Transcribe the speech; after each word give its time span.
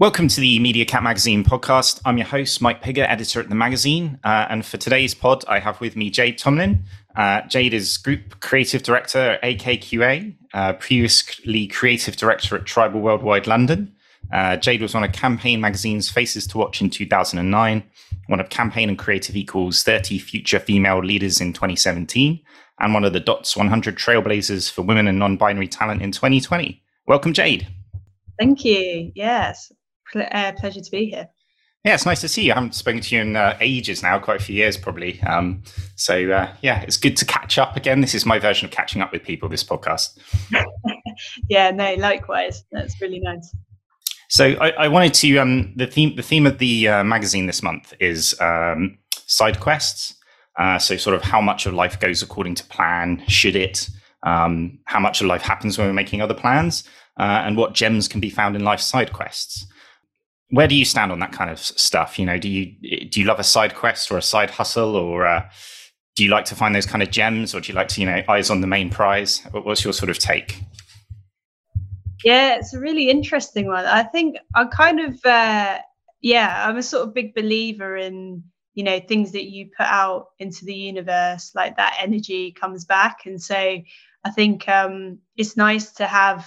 Welcome 0.00 0.28
to 0.28 0.40
the 0.40 0.58
MediaCat 0.58 1.02
Magazine 1.02 1.44
podcast. 1.44 2.00
I'm 2.06 2.16
your 2.16 2.26
host, 2.26 2.62
Mike 2.62 2.80
Piggott, 2.80 3.10
editor 3.10 3.38
at 3.38 3.50
the 3.50 3.54
magazine. 3.54 4.18
Uh, 4.24 4.46
and 4.48 4.64
for 4.64 4.78
today's 4.78 5.14
pod, 5.14 5.44
I 5.46 5.58
have 5.58 5.78
with 5.82 5.94
me 5.94 6.08
Jade 6.08 6.38
Tomlin. 6.38 6.84
Uh, 7.14 7.42
Jade 7.42 7.74
is 7.74 7.98
Group 7.98 8.40
Creative 8.40 8.82
Director 8.82 9.32
at 9.32 9.42
AKQA, 9.42 10.34
uh, 10.54 10.72
previously 10.72 11.66
Creative 11.66 12.16
Director 12.16 12.56
at 12.56 12.64
Tribal 12.64 13.02
Worldwide 13.02 13.46
London. 13.46 13.94
Uh, 14.32 14.56
Jade 14.56 14.80
was 14.80 14.94
one 14.94 15.04
of 15.04 15.12
Campaign 15.12 15.60
Magazine's 15.60 16.08
Faces 16.08 16.46
to 16.46 16.56
Watch 16.56 16.80
in 16.80 16.88
2009, 16.88 17.84
one 18.28 18.40
of 18.40 18.48
Campaign 18.48 18.88
and 18.88 18.98
Creative 18.98 19.36
Equal's 19.36 19.82
30 19.82 20.18
Future 20.18 20.60
Female 20.60 21.00
Leaders 21.00 21.42
in 21.42 21.52
2017, 21.52 22.40
and 22.78 22.94
one 22.94 23.04
of 23.04 23.12
the 23.12 23.20
Dots' 23.20 23.54
100 23.54 23.98
Trailblazers 23.98 24.72
for 24.72 24.80
Women 24.80 25.08
and 25.08 25.18
Non 25.18 25.36
Binary 25.36 25.68
Talent 25.68 26.00
in 26.00 26.10
2020. 26.10 26.82
Welcome, 27.06 27.34
Jade. 27.34 27.68
Thank 28.38 28.64
you. 28.64 29.12
Yes, 29.14 29.70
uh, 30.14 30.52
pleasure 30.52 30.80
to 30.80 30.90
be 30.90 31.06
here. 31.06 31.28
Yeah, 31.84 31.94
it's 31.94 32.04
nice 32.04 32.20
to 32.20 32.28
see 32.28 32.44
you. 32.44 32.52
I 32.52 32.56
haven't 32.56 32.74
spoken 32.74 33.00
to 33.00 33.14
you 33.14 33.22
in 33.22 33.36
uh, 33.36 33.56
ages 33.60 34.02
now, 34.02 34.18
quite 34.18 34.38
a 34.38 34.44
few 34.44 34.54
years 34.54 34.76
probably. 34.76 35.20
Um, 35.22 35.62
so 35.96 36.30
uh, 36.30 36.54
yeah, 36.60 36.82
it's 36.82 36.98
good 36.98 37.16
to 37.16 37.24
catch 37.24 37.56
up 37.56 37.74
again. 37.74 38.02
This 38.02 38.14
is 38.14 38.26
my 38.26 38.38
version 38.38 38.66
of 38.66 38.70
catching 38.70 39.00
up 39.00 39.12
with 39.12 39.22
people. 39.22 39.48
This 39.48 39.64
podcast. 39.64 40.18
yeah, 41.48 41.70
no, 41.70 41.94
likewise. 41.94 42.64
That's 42.70 43.00
really 43.00 43.20
nice. 43.20 43.54
So 44.28 44.56
I, 44.60 44.70
I 44.70 44.88
wanted 44.88 45.14
to 45.14 45.38
um, 45.38 45.72
the 45.74 45.86
theme 45.86 46.14
the 46.16 46.22
theme 46.22 46.46
of 46.46 46.58
the 46.58 46.86
uh, 46.86 47.04
magazine 47.04 47.46
this 47.46 47.62
month 47.62 47.94
is 47.98 48.38
um, 48.40 48.98
side 49.26 49.58
quests. 49.58 50.14
Uh, 50.58 50.78
so 50.78 50.98
sort 50.98 51.16
of 51.16 51.22
how 51.22 51.40
much 51.40 51.64
of 51.64 51.72
life 51.72 51.98
goes 51.98 52.22
according 52.22 52.56
to 52.56 52.64
plan? 52.66 53.24
Should 53.26 53.56
it? 53.56 53.88
Um, 54.22 54.78
how 54.84 55.00
much 55.00 55.22
of 55.22 55.28
life 55.28 55.40
happens 55.40 55.78
when 55.78 55.86
we're 55.86 55.94
making 55.94 56.20
other 56.20 56.34
plans? 56.34 56.84
Uh, 57.18 57.42
and 57.44 57.56
what 57.56 57.72
gems 57.72 58.06
can 58.06 58.20
be 58.20 58.28
found 58.28 58.54
in 58.54 58.64
life 58.64 58.80
side 58.80 59.14
quests? 59.14 59.66
Where 60.50 60.68
do 60.68 60.74
you 60.74 60.84
stand 60.84 61.12
on 61.12 61.20
that 61.20 61.32
kind 61.32 61.50
of 61.50 61.58
stuff? 61.58 62.18
You 62.18 62.26
know, 62.26 62.38
do 62.38 62.48
you 62.48 63.06
do 63.08 63.20
you 63.20 63.26
love 63.26 63.38
a 63.38 63.44
side 63.44 63.74
quest 63.74 64.10
or 64.10 64.18
a 64.18 64.22
side 64.22 64.50
hustle, 64.50 64.96
or 64.96 65.26
uh, 65.26 65.48
do 66.16 66.24
you 66.24 66.30
like 66.30 66.44
to 66.46 66.56
find 66.56 66.74
those 66.74 66.86
kind 66.86 67.02
of 67.02 67.10
gems, 67.10 67.54
or 67.54 67.60
do 67.60 67.72
you 67.72 67.76
like 67.76 67.88
to 67.88 68.00
you 68.00 68.06
know 68.06 68.22
eyes 68.28 68.50
on 68.50 68.60
the 68.60 68.66
main 68.66 68.90
prize? 68.90 69.42
What's 69.52 69.84
your 69.84 69.92
sort 69.92 70.10
of 70.10 70.18
take? 70.18 70.60
Yeah, 72.24 72.56
it's 72.56 72.74
a 72.74 72.80
really 72.80 73.08
interesting 73.08 73.66
one. 73.66 73.86
I 73.86 74.02
think 74.02 74.36
I 74.54 74.64
kind 74.66 75.00
of 75.00 75.24
uh, 75.24 75.78
yeah, 76.20 76.68
I'm 76.68 76.76
a 76.76 76.82
sort 76.82 77.06
of 77.06 77.14
big 77.14 77.34
believer 77.34 77.96
in 77.96 78.42
you 78.74 78.82
know 78.82 79.00
things 79.00 79.32
that 79.32 79.44
you 79.44 79.70
put 79.76 79.86
out 79.86 80.26
into 80.38 80.64
the 80.64 80.74
universe, 80.74 81.52
like 81.54 81.76
that 81.76 81.98
energy 82.00 82.52
comes 82.52 82.84
back, 82.84 83.20
and 83.24 83.40
so 83.40 83.78
I 84.24 84.30
think 84.30 84.68
um, 84.68 85.18
it's 85.36 85.56
nice 85.56 85.92
to 85.92 86.06
have 86.06 86.46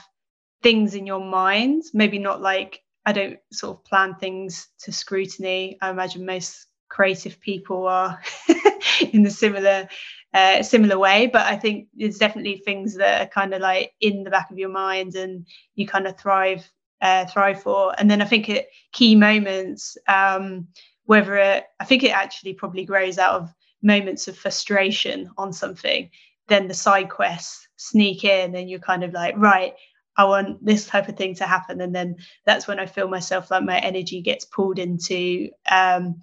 things 0.62 0.94
in 0.94 1.08
your 1.08 1.24
mind, 1.24 1.84
maybe 1.94 2.20
not 2.20 2.42
like 2.42 2.83
I 3.06 3.14
don't 3.14 3.40
sort 3.52 3.78
of 3.78 3.84
plan 3.86 4.16
things 4.16 4.68
to 4.80 4.92
scrutiny. 4.92 5.78
I 5.82 5.90
imagine 5.90 6.26
most 6.26 6.68
creative 6.90 7.40
people 7.40 7.88
are 7.88 8.22
in 9.12 9.24
the 9.24 9.30
similar 9.30 9.88
uh, 10.34 10.64
similar 10.64 10.98
way, 10.98 11.28
but 11.28 11.46
I 11.46 11.56
think 11.58 11.90
there's 11.94 12.18
definitely 12.18 12.58
things 12.58 12.96
that 12.96 13.22
are 13.22 13.30
kind 13.30 13.54
of 13.54 13.62
like 13.62 13.94
in 14.02 14.24
the 14.24 14.32
back 14.32 14.50
of 14.50 14.58
your 14.58 14.70
mind 14.70 15.14
and 15.16 15.46
you 15.76 15.86
kind 15.86 16.08
of 16.08 16.18
thrive 16.18 16.68
uh, 17.02 17.26
thrive 17.26 17.62
for. 17.62 17.94
And 17.98 18.10
then 18.10 18.22
I 18.22 18.26
think 18.26 18.50
at 18.50 18.68
key 18.94 19.16
moments, 19.16 19.98
um, 20.08 20.68
whether 21.06 21.36
it, 21.36 21.66
I 21.80 21.86
think 21.86 22.04
it 22.04 22.12
actually 22.12 22.54
probably 22.54 22.86
grows 22.86 23.18
out 23.18 23.42
of 23.42 23.54
moments 23.82 24.28
of 24.30 24.38
frustration 24.38 25.30
on 25.38 25.52
something, 25.52 26.10
then 26.48 26.68
the 26.68 26.74
side 26.74 27.10
quests 27.10 27.68
sneak 27.76 28.24
in 28.24 28.56
and 28.56 28.70
you're 28.70 28.80
kind 28.80 29.04
of 29.04 29.12
like, 29.12 29.36
right, 29.38 29.74
I 30.18 30.26
want 30.26 30.64
this 30.64 30.86
type 30.86 31.10
of 31.10 31.18
thing 31.18 31.36
to 31.36 31.46
happen. 31.46 31.82
And 31.82 31.96
then 31.96 32.18
that's 32.46 32.68
when 32.68 32.80
I 32.80 32.86
feel 32.86 33.08
myself 33.08 33.50
like 33.50 33.64
my 33.64 33.80
energy 33.80 34.22
gets 34.22 34.46
pulled 34.46 34.80
into 34.80 35.50
um, 35.70 36.22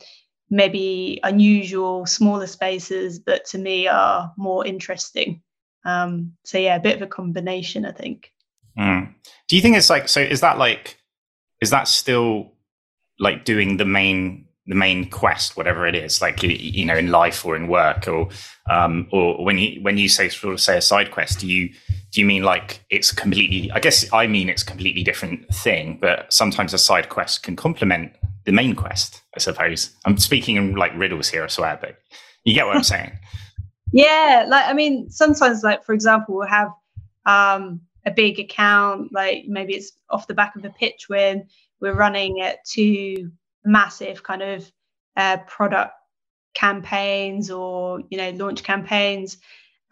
maybe 0.48 1.20
unusual, 1.22 2.06
smaller 2.06 2.46
spaces, 2.46 3.18
but 3.18 3.44
to 3.46 3.58
me 3.58 3.88
are 3.88 4.32
more 4.36 4.66
interesting. 4.66 5.42
Um, 5.84 6.32
so, 6.44 6.58
yeah, 6.58 6.76
a 6.76 6.80
bit 6.80 6.96
of 6.96 7.02
a 7.02 7.06
combination, 7.06 7.84
I 7.84 7.92
think. 7.92 8.32
Mm. 8.78 9.14
Do 9.48 9.56
you 9.56 9.62
think 9.62 9.76
it's 9.76 9.90
like, 9.90 10.08
so 10.08 10.20
is 10.20 10.40
that 10.40 10.58
like, 10.58 10.98
is 11.60 11.70
that 11.70 11.88
still 11.88 12.52
like 13.18 13.44
doing 13.44 13.76
the 13.76 13.84
main 13.84 14.46
the 14.70 14.76
main 14.76 15.10
quest, 15.10 15.56
whatever 15.56 15.84
it 15.84 15.96
is, 15.96 16.22
like 16.22 16.44
you 16.44 16.84
know, 16.84 16.96
in 16.96 17.10
life 17.10 17.44
or 17.44 17.56
in 17.56 17.66
work, 17.66 18.06
or 18.06 18.28
um, 18.70 19.08
or 19.10 19.44
when 19.44 19.58
you 19.58 19.82
when 19.82 19.98
you 19.98 20.08
say 20.08 20.28
sort 20.28 20.54
of 20.54 20.60
say 20.60 20.78
a 20.78 20.80
side 20.80 21.10
quest, 21.10 21.40
do 21.40 21.48
you 21.48 21.68
do 22.12 22.20
you 22.20 22.24
mean 22.24 22.44
like 22.44 22.84
it's 22.88 23.10
completely? 23.10 23.70
I 23.72 23.80
guess 23.80 24.10
I 24.12 24.28
mean 24.28 24.48
it's 24.48 24.62
a 24.62 24.66
completely 24.66 25.02
different 25.02 25.52
thing, 25.52 25.98
but 26.00 26.32
sometimes 26.32 26.72
a 26.72 26.78
side 26.78 27.08
quest 27.08 27.42
can 27.42 27.56
complement 27.56 28.12
the 28.44 28.52
main 28.52 28.76
quest. 28.76 29.22
I 29.34 29.40
suppose 29.40 29.90
I'm 30.04 30.16
speaking 30.18 30.54
in 30.54 30.76
like 30.76 30.96
riddles 30.96 31.28
here, 31.28 31.42
I 31.42 31.48
swear, 31.48 31.76
but 31.80 31.96
you 32.44 32.54
get 32.54 32.64
what 32.64 32.76
I'm 32.76 32.84
saying. 32.84 33.18
yeah, 33.92 34.46
like 34.48 34.66
I 34.66 34.72
mean, 34.72 35.10
sometimes, 35.10 35.64
like 35.64 35.84
for 35.84 35.94
example, 35.94 36.36
we'll 36.36 36.46
have 36.46 36.70
um, 37.26 37.80
a 38.06 38.12
big 38.12 38.38
account, 38.38 39.12
like 39.12 39.46
maybe 39.48 39.74
it's 39.74 39.90
off 40.10 40.28
the 40.28 40.34
back 40.34 40.54
of 40.54 40.64
a 40.64 40.70
pitch 40.70 41.08
when 41.08 41.48
we're 41.80 41.94
running 41.94 42.40
at 42.40 42.64
two 42.64 43.32
massive 43.64 44.22
kind 44.22 44.42
of 44.42 44.70
uh, 45.16 45.38
product 45.46 45.92
campaigns 46.54 47.50
or 47.50 48.00
you 48.10 48.18
know 48.18 48.30
launch 48.30 48.62
campaigns. 48.62 49.38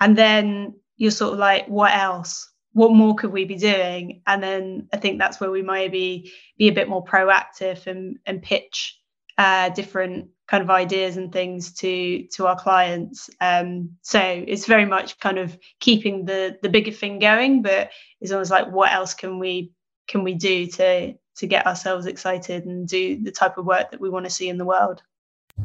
And 0.00 0.16
then 0.16 0.74
you're 0.96 1.10
sort 1.10 1.32
of 1.34 1.38
like 1.38 1.66
what 1.66 1.94
else? 1.94 2.50
What 2.72 2.92
more 2.92 3.14
could 3.14 3.32
we 3.32 3.44
be 3.44 3.56
doing? 3.56 4.22
And 4.26 4.42
then 4.42 4.88
i 4.92 4.96
think 4.96 5.18
that's 5.18 5.40
where 5.40 5.50
we 5.50 5.62
maybe 5.62 6.32
be 6.58 6.68
a 6.68 6.72
bit 6.72 6.88
more 6.88 7.04
proactive 7.04 7.86
and, 7.86 8.18
and 8.26 8.42
pitch 8.42 8.98
uh, 9.38 9.68
different 9.70 10.28
kind 10.48 10.62
of 10.62 10.70
ideas 10.70 11.16
and 11.16 11.32
things 11.32 11.72
to 11.74 12.26
to 12.28 12.46
our 12.46 12.58
clients. 12.58 13.30
Um, 13.40 13.96
so 14.02 14.20
it's 14.20 14.66
very 14.66 14.84
much 14.84 15.18
kind 15.20 15.38
of 15.38 15.56
keeping 15.80 16.24
the 16.24 16.58
the 16.62 16.68
bigger 16.68 16.90
thing 16.90 17.18
going 17.18 17.62
but 17.62 17.90
it's 18.20 18.32
almost 18.32 18.50
like 18.50 18.70
what 18.70 18.92
else 18.92 19.14
can 19.14 19.38
we 19.38 19.72
can 20.08 20.24
we 20.24 20.34
do 20.34 20.66
to 20.66 21.14
to 21.38 21.46
get 21.46 21.66
ourselves 21.66 22.06
excited 22.06 22.66
and 22.66 22.86
do 22.86 23.22
the 23.22 23.30
type 23.30 23.58
of 23.58 23.64
work 23.64 23.90
that 23.90 24.00
we 24.00 24.10
want 24.10 24.26
to 24.26 24.30
see 24.30 24.48
in 24.48 24.58
the 24.58 24.64
world. 24.64 25.02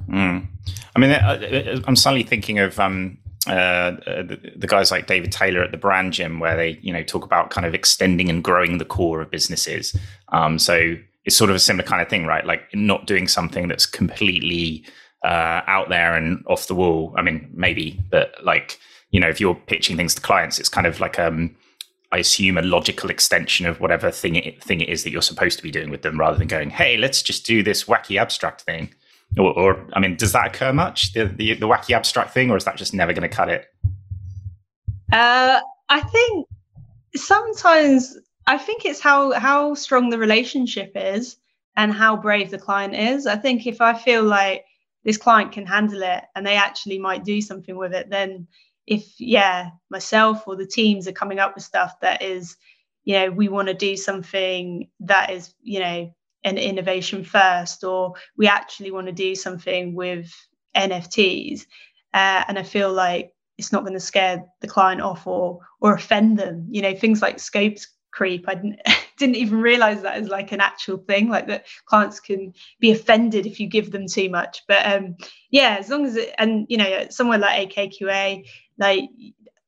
Mm. 0.10 0.48
I 0.96 1.00
mean, 1.00 1.82
I'm 1.86 1.96
suddenly 1.96 2.24
thinking 2.24 2.60
of 2.60 2.80
um, 2.80 3.18
uh, 3.48 3.92
the, 3.92 4.54
the, 4.56 4.68
guys 4.68 4.92
like 4.92 5.08
David 5.08 5.32
Taylor 5.32 5.62
at 5.62 5.72
the 5.72 5.78
Brand 5.78 6.14
Gym, 6.14 6.40
where 6.40 6.56
they, 6.56 6.80
you 6.82 6.94
know, 6.94 7.04
talk 7.04 7.26
about 7.26 7.50
kind 7.50 7.66
of 7.66 7.74
extending 7.74 8.30
and 8.30 8.44
growing 8.44 8.78
the 8.78 8.86
core 8.86 9.22
of 9.22 9.32
businesses. 9.32 9.96
Um, 10.30 10.58
so 10.60 10.96
it's 11.26 11.36
sort 11.36 11.50
of 11.50 11.56
a 11.56 11.60
similar 11.60 11.88
kind 11.88 12.02
of 12.02 12.10
thing, 12.10 12.26
right? 12.26 12.46
Like 12.46 12.64
not 12.74 13.08
doing 13.08 13.28
something 13.28 13.68
that's 13.68 13.86
completely 13.86 14.86
uh, 15.24 15.62
out 15.68 15.90
there 15.90 16.16
and 16.16 16.44
off 16.48 16.68
the 16.68 16.76
wall. 16.76 17.14
I 17.18 17.22
mean, 17.22 17.50
maybe, 17.54 18.00
but 18.10 18.36
like, 18.44 18.80
you 19.12 19.20
know, 19.20 19.30
if 19.30 19.40
you're 19.40 19.56
pitching 19.56 19.98
things 19.98 20.16
to 20.16 20.22
clients, 20.22 20.60
it's 20.60 20.70
kind 20.70 20.88
of 20.88 21.00
like 21.00 21.20
um, 21.20 21.56
I 22.14 22.18
assume, 22.20 22.60
a 22.60 22.62
logical 22.62 23.10
extension 23.10 23.66
of 23.66 23.80
whatever 23.80 24.12
thing 24.12 24.36
it, 24.36 24.64
thing 24.64 24.82
it 24.82 24.90
is 24.90 25.04
that 25.04 25.10
you're 25.10 25.24
supposed 25.24 25.58
to 25.58 25.64
be 25.64 25.72
doing 25.72 25.90
with 25.90 26.04
them, 26.04 26.20
rather 26.20 26.38
than 26.38 26.48
going, 26.48 26.70
"Hey, 26.70 26.96
let's 26.96 27.24
just 27.24 27.46
do 27.46 27.64
this 27.64 27.86
wacky 27.86 28.22
abstract 28.22 28.62
thing." 28.62 28.94
Or, 29.38 29.52
or 29.58 29.88
I 29.94 30.00
mean, 30.00 30.16
does 30.16 30.32
that 30.34 30.48
occur 30.48 30.72
much 30.74 31.14
the, 31.14 31.26
the, 31.26 31.56
the 31.56 31.68
wacky 31.68 31.96
abstract 31.96 32.32
thing, 32.32 32.52
or 32.52 32.58
is 32.58 32.66
that 32.66 32.78
just 32.78 32.94
never 32.94 33.14
going 33.14 33.28
to 33.28 33.36
cut 33.36 33.50
it? 33.50 33.66
Uh, 35.12 35.60
I 35.90 36.02
think 36.02 36.48
sometimes 37.16 38.16
I 38.46 38.60
think 38.60 38.86
it's 38.86 39.02
how 39.02 39.32
how 39.32 39.74
strong 39.74 40.10
the 40.10 40.20
relationship 40.20 40.92
is 40.96 41.38
and 41.76 41.92
how 41.92 42.16
brave 42.16 42.52
the 42.52 42.60
client 42.60 42.94
is. 42.94 43.26
I 43.26 43.38
think 43.38 43.66
if 43.66 43.82
I 43.82 43.96
feel 43.96 44.24
like 44.24 44.66
this 45.04 45.18
client 45.18 45.52
can 45.52 45.66
handle 45.66 46.04
it 46.04 46.24
and 46.36 46.46
they 46.46 46.56
actually 46.56 47.00
might 47.00 47.26
do 47.26 47.42
something 47.42 47.76
with 47.76 47.94
it, 47.94 48.10
then 48.12 48.48
if 48.88 49.14
yeah 49.20 49.70
myself 49.90 50.48
or 50.48 50.56
the 50.56 50.66
teams 50.68 51.08
are 51.08 51.14
coming 51.14 51.40
up 51.40 51.56
with 51.56 51.64
stuff 51.64 51.94
that 52.02 52.22
is 52.22 52.58
you 53.06 53.14
know 53.16 53.32
we 53.32 53.48
want 53.48 53.68
to 53.68 53.74
do 53.74 53.96
something 53.96 54.90
that 55.00 55.30
is 55.30 55.54
you 55.62 55.80
know 55.80 56.14
an 56.44 56.58
innovation 56.58 57.24
first 57.24 57.84
or 57.84 58.14
we 58.38 58.48
actually 58.48 58.92
want 58.92 59.08
to 59.08 59.14
do 59.14 59.36
something 59.36 59.96
with 59.96 60.30
nfts 60.76 61.62
uh, 62.14 62.44
and 62.48 62.60
i 62.60 62.64
feel 62.64 62.92
like 62.92 63.34
it's 63.58 63.72
not 63.72 63.84
going 63.84 63.94
to 63.94 64.00
scare 64.00 64.44
the 64.62 64.68
client 64.68 65.02
off 65.02 65.28
or 65.28 65.60
or 65.82 65.94
offend 65.94 66.38
them. 66.38 66.68
You 66.70 66.82
know 66.82 66.96
things 66.96 67.22
like 67.22 67.40
scopes 67.40 67.88
creep 68.12 68.46
i 68.48 68.54
didn't, 68.54 68.80
didn't 69.18 69.36
even 69.36 69.60
realize 69.60 70.02
that 70.04 70.18
as 70.18 70.28
like 70.28 70.52
an 70.52 70.62
actual 70.62 70.98
thing 70.98 71.30
like 71.30 71.48
that 71.48 71.66
clients 71.86 72.20
can 72.20 72.54
be 72.80 72.92
offended 72.92 73.46
if 73.48 73.60
you 73.60 73.68
give 73.68 73.92
them 73.92 74.06
too 74.08 74.30
much. 74.30 74.62
But 74.68 74.86
um 74.86 75.16
yeah 75.52 75.78
as 75.80 75.90
long 75.90 76.06
as 76.06 76.16
it 76.16 76.34
and 76.38 76.66
you 76.70 76.78
know 76.78 77.08
somewhere 77.10 77.40
like 77.40 77.74
akqa 77.74 78.44
like 78.78 79.10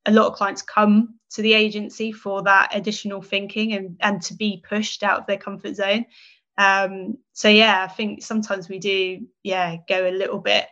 a 0.05 0.11
lot 0.11 0.27
of 0.27 0.33
clients 0.37 0.61
come 0.61 1.15
to 1.31 1.41
the 1.41 1.53
agency 1.53 2.11
for 2.11 2.43
that 2.43 2.69
additional 2.73 3.21
thinking 3.21 3.73
and 3.73 3.97
and 4.01 4.21
to 4.21 4.33
be 4.33 4.63
pushed 4.67 5.03
out 5.03 5.19
of 5.19 5.25
their 5.27 5.37
comfort 5.37 5.75
zone. 5.75 6.05
Um 6.57 7.17
so 7.33 7.49
yeah 7.49 7.83
i 7.83 7.87
think 7.87 8.23
sometimes 8.23 8.69
we 8.69 8.79
do 8.79 9.19
yeah 9.43 9.75
go 9.89 10.07
a 10.07 10.11
little 10.11 10.39
bit 10.39 10.67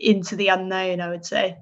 into 0.00 0.34
the 0.34 0.48
unknown 0.48 1.00
i 1.00 1.08
would 1.08 1.24
say 1.24 1.56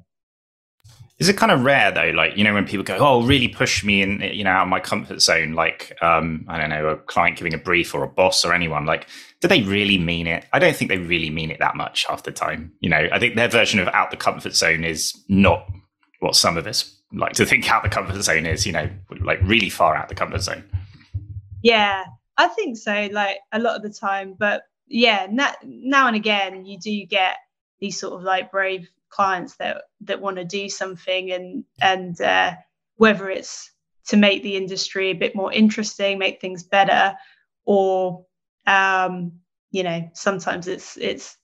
is 1.18 1.28
it 1.28 1.36
kind 1.36 1.50
of 1.50 1.64
rare 1.64 1.90
though? 1.90 2.12
Like, 2.14 2.36
you 2.36 2.44
know, 2.44 2.54
when 2.54 2.64
people 2.64 2.84
go, 2.84 2.96
"Oh, 2.98 3.22
really 3.22 3.48
push 3.48 3.82
me 3.82 4.02
in, 4.02 4.20
you 4.20 4.44
know, 4.44 4.50
out 4.50 4.62
of 4.62 4.68
my 4.68 4.78
comfort 4.78 5.20
zone," 5.20 5.52
like, 5.52 5.96
um, 6.00 6.44
I 6.48 6.58
don't 6.58 6.70
know, 6.70 6.86
a 6.88 6.96
client 6.96 7.36
giving 7.36 7.54
a 7.54 7.58
brief 7.58 7.94
or 7.94 8.04
a 8.04 8.08
boss 8.08 8.44
or 8.44 8.52
anyone, 8.52 8.86
like, 8.86 9.08
do 9.40 9.48
they 9.48 9.62
really 9.62 9.98
mean 9.98 10.28
it? 10.28 10.44
I 10.52 10.60
don't 10.60 10.76
think 10.76 10.90
they 10.90 10.98
really 10.98 11.30
mean 11.30 11.50
it 11.50 11.58
that 11.58 11.76
much 11.76 12.06
half 12.06 12.22
the 12.22 12.30
time. 12.30 12.72
You 12.80 12.90
know, 12.90 13.08
I 13.12 13.18
think 13.18 13.34
their 13.34 13.48
version 13.48 13.80
of 13.80 13.88
out 13.88 14.10
the 14.12 14.16
comfort 14.16 14.54
zone 14.54 14.84
is 14.84 15.12
not 15.28 15.66
what 16.20 16.36
some 16.36 16.56
of 16.56 16.66
us 16.66 16.96
like 17.12 17.32
to 17.32 17.46
think 17.46 17.70
out 17.70 17.82
the 17.82 17.88
comfort 17.88 18.20
zone 18.22 18.46
is. 18.46 18.64
You 18.64 18.72
know, 18.72 18.88
like 19.20 19.40
really 19.42 19.70
far 19.70 19.96
out 19.96 20.08
the 20.08 20.14
comfort 20.14 20.42
zone. 20.42 20.64
Yeah, 21.62 22.04
I 22.36 22.46
think 22.46 22.76
so. 22.76 23.08
Like 23.10 23.38
a 23.50 23.58
lot 23.58 23.74
of 23.74 23.82
the 23.82 23.90
time, 23.90 24.36
but 24.38 24.62
yeah, 24.86 25.26
na- 25.28 25.52
now 25.64 26.06
and 26.06 26.14
again, 26.14 26.64
you 26.64 26.78
do 26.78 27.04
get 27.06 27.38
these 27.80 27.98
sort 27.98 28.14
of 28.14 28.22
like 28.22 28.52
brave 28.52 28.88
clients 29.08 29.56
that 29.56 29.82
that 30.02 30.20
want 30.20 30.36
to 30.36 30.44
do 30.44 30.68
something 30.68 31.32
and 31.32 31.64
and 31.80 32.20
uh, 32.20 32.52
whether 32.96 33.30
it's 33.30 33.70
to 34.06 34.16
make 34.16 34.42
the 34.42 34.56
industry 34.56 35.10
a 35.10 35.14
bit 35.14 35.36
more 35.36 35.52
interesting 35.52 36.18
make 36.18 36.40
things 36.40 36.62
better 36.62 37.14
or 37.64 38.24
um, 38.66 39.32
you 39.70 39.82
know 39.82 40.10
sometimes 40.14 40.66
it's 40.66 40.96
it's 40.96 41.36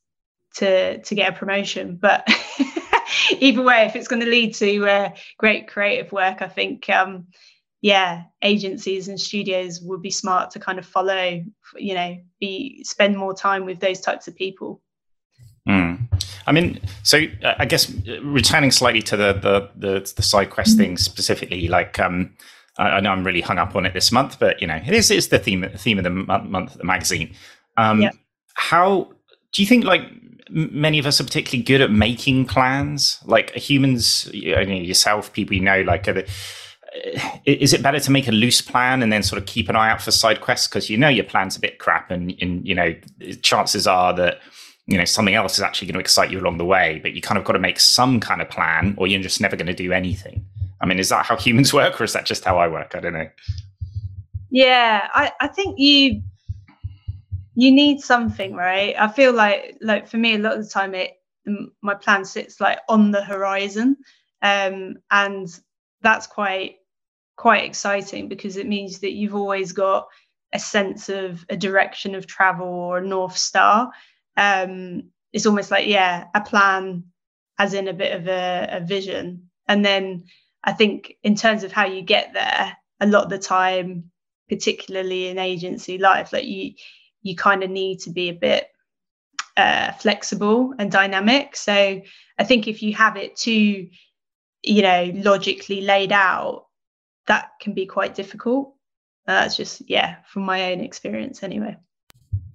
to 0.55 0.99
to 1.02 1.14
get 1.14 1.32
a 1.32 1.37
promotion 1.37 1.96
but 1.96 2.26
either 3.38 3.62
way 3.62 3.84
if 3.84 3.96
it's 3.96 4.08
going 4.08 4.20
to 4.20 4.28
lead 4.28 4.55
to 4.55 4.87
uh, 4.87 5.10
great 5.38 5.69
creative 5.69 6.12
work 6.12 6.43
i 6.43 6.49
think 6.49 6.88
um, 6.90 7.26
yeah 7.81 8.22
agencies 8.43 9.08
and 9.08 9.20
studios 9.20 9.81
would 9.82 10.00
be 10.00 10.10
smart 10.10 10.50
to 10.50 10.58
kind 10.58 10.78
of 10.78 10.87
follow 10.87 11.43
you 11.76 11.94
know 11.94 12.17
be 12.40 12.82
spend 12.84 13.17
more 13.17 13.34
time 13.34 13.64
with 13.64 13.81
those 13.81 14.00
types 14.00 14.28
of 14.28 14.34
people 14.34 14.81
mm. 15.69 16.13
I 16.46 16.52
mean, 16.52 16.81
so 17.02 17.23
uh, 17.43 17.55
I 17.58 17.64
guess 17.64 17.91
uh, 18.08 18.23
returning 18.23 18.70
slightly 18.70 19.02
to 19.02 19.17
the 19.17 19.32
the 19.32 19.70
the, 19.76 20.12
the 20.17 20.23
side 20.23 20.50
quest 20.50 20.73
mm-hmm. 20.73 20.79
thing 20.79 20.96
specifically, 20.99 21.69
like 21.69 21.99
um, 21.99 22.35
I, 22.79 22.85
I, 22.85 23.00
know 23.00 23.11
I'm 23.11 23.25
really 23.25 23.41
hung 23.41 23.58
up 23.58 23.75
on 23.76 23.87
it 23.87 23.94
this 23.94 24.12
month, 24.12 24.38
but 24.38 24.61
you 24.61 24.67
know, 24.67 24.76
it 24.76 24.93
is 24.93 25.11
it's 25.11 25.29
the 25.29 25.38
theme 25.38 25.69
theme 25.76 25.99
of 25.99 26.05
the 26.05 26.11
month 26.11 26.73
of 26.73 26.79
the 26.79 26.85
magazine. 26.85 27.35
Um, 27.76 28.02
yeah. 28.02 28.11
How 28.55 29.12
do 29.52 29.62
you 29.62 29.67
think 29.67 29.85
like 29.85 30.02
many 30.50 30.99
of 30.99 31.06
us 31.06 31.20
are 31.20 31.25
particularly 31.25 31.62
good 31.62 31.81
at 31.81 31.91
making 31.91 32.46
plans? 32.46 33.19
Like 33.25 33.55
humans, 33.55 34.29
you 34.32 34.55
know, 34.55 34.61
yourself, 34.61 35.32
people 35.32 35.55
you 35.55 35.62
know, 35.62 35.82
like. 35.82 36.05
The, 36.05 36.25
uh, 36.25 37.29
is 37.44 37.73
it 37.73 37.82
better 37.82 37.99
to 37.99 38.11
make 38.12 38.29
a 38.29 38.32
loose 38.32 38.61
plan 38.61 39.02
and 39.02 39.12
then 39.12 39.23
sort 39.23 39.41
of 39.43 39.46
keep 39.46 39.69
an 39.69 39.75
eye 39.75 39.91
out 39.91 40.00
for 40.00 40.12
side 40.12 40.41
quests 40.41 40.69
because 40.69 40.88
you 40.88 40.96
know 40.96 41.08
your 41.08 41.25
plan's 41.25 41.56
a 41.56 41.61
bit 41.61 41.81
crap 41.81 42.08
and, 42.08 42.32
and 42.41 42.64
you 42.67 42.73
know 42.73 42.94
chances 43.43 43.85
are 43.88 44.14
that 44.14 44.38
you 44.86 44.98
know 44.98 45.04
something 45.04 45.34
else 45.34 45.54
is 45.54 45.62
actually 45.62 45.86
going 45.86 45.94
to 45.94 46.00
excite 46.00 46.31
you 46.31 46.38
along 46.38 46.58
the 46.58 46.64
way 46.64 47.00
but 47.02 47.14
you 47.14 47.22
kind 47.22 47.38
of 47.38 47.44
got 47.44 47.54
to 47.54 47.58
make 47.58 47.81
some 47.81 48.20
kind 48.20 48.42
of 48.42 48.48
plan 48.50 48.94
or 48.98 49.06
you're 49.06 49.20
just 49.20 49.40
never 49.40 49.56
going 49.56 49.66
to 49.66 49.75
do 49.75 49.92
anything. 49.92 50.44
I 50.81 50.86
mean 50.86 50.98
is 50.98 51.08
that 51.08 51.26
how 51.26 51.36
humans 51.46 51.72
work 51.72 52.00
or 52.00 52.04
is 52.04 52.12
that 52.12 52.26
just 52.26 52.44
how 52.44 52.58
i 52.58 52.69
work? 52.69 52.94
I 52.94 53.00
don't 53.00 53.14
know. 53.14 53.28
Yeah 54.50 55.08
i, 55.14 55.32
I 55.40 55.48
think 55.48 55.78
you 55.78 56.22
you 57.56 57.70
need 57.70 58.00
something 58.00 58.54
right? 58.54 58.94
I 58.98 59.08
feel 59.08 59.32
like 59.32 59.78
like 59.81 60.08
for 60.08 60.19
me 60.19 60.34
a 60.34 60.38
lot 60.38 60.56
of 60.56 60.64
the 60.64 60.70
time 60.70 60.94
it 60.94 61.12
my 61.82 61.94
plan 61.94 62.25
sits 62.25 62.60
like 62.60 62.78
on 62.88 63.10
the 63.10 63.22
horizon 63.22 63.96
um, 64.42 64.96
and 65.10 65.48
that's 66.02 66.26
quite 66.26 66.76
quite 67.36 67.64
exciting 67.64 68.28
because 68.28 68.56
it 68.56 68.69
means 68.69 69.00
that 69.00 69.12
you've 69.12 69.34
always 69.34 69.72
got 69.72 70.06
a 70.52 70.58
sense 70.58 71.08
of 71.08 71.44
a 71.48 71.56
direction 71.56 72.14
of 72.14 72.26
travel 72.26 72.69
or 72.69 72.98
a 72.98 73.06
north 73.06 73.36
star 73.36 73.90
um, 74.36 75.10
it's 75.32 75.46
almost 75.46 75.70
like 75.70 75.86
yeah 75.86 76.26
a 76.34 76.40
plan 76.40 77.04
as 77.58 77.75
in 77.75 77.88
a 77.88 77.92
bit 77.92 78.14
of 78.14 78.26
a, 78.28 78.69
a 78.72 78.81
vision. 78.81 79.50
And 79.69 79.84
then 79.84 80.25
i 80.66 80.72
think 80.72 81.14
in 81.22 81.34
terms 81.34 81.62
of 81.62 81.72
how 81.72 81.84
you 81.84 82.02
get 82.02 82.32
there 82.32 82.76
a 83.00 83.06
lot 83.06 83.25
of 83.25 83.31
the 83.31 83.38
time 83.38 84.10
particularly 84.48 85.28
in 85.28 85.38
agency 85.38 85.98
life 85.98 86.32
like 86.32 86.46
you 86.46 86.72
you 87.22 87.36
kind 87.36 87.62
of 87.62 87.70
need 87.70 88.00
to 88.00 88.10
be 88.10 88.28
a 88.28 88.34
bit 88.34 88.69
uh, 89.56 89.92
flexible 89.92 90.75
and 90.78 90.90
dynamic. 90.90 91.56
So 91.56 92.02
i 92.38 92.44
think 92.44 92.69
if 92.69 92.82
you 92.82 92.94
have 92.94 93.16
it 93.16 93.36
too 93.36 93.88
you 94.62 94.82
know 94.82 95.10
logically 95.14 95.81
laid 95.82 96.12
out 96.12 96.66
that 97.26 97.52
can 97.60 97.72
be 97.72 97.86
quite 97.86 98.14
difficult. 98.14 98.75
That's 99.26 99.56
just 99.56 99.88
yeah 99.88 100.16
from 100.26 100.42
my 100.42 100.72
own 100.72 100.81
experience 100.81 101.42
anyway 101.42 101.76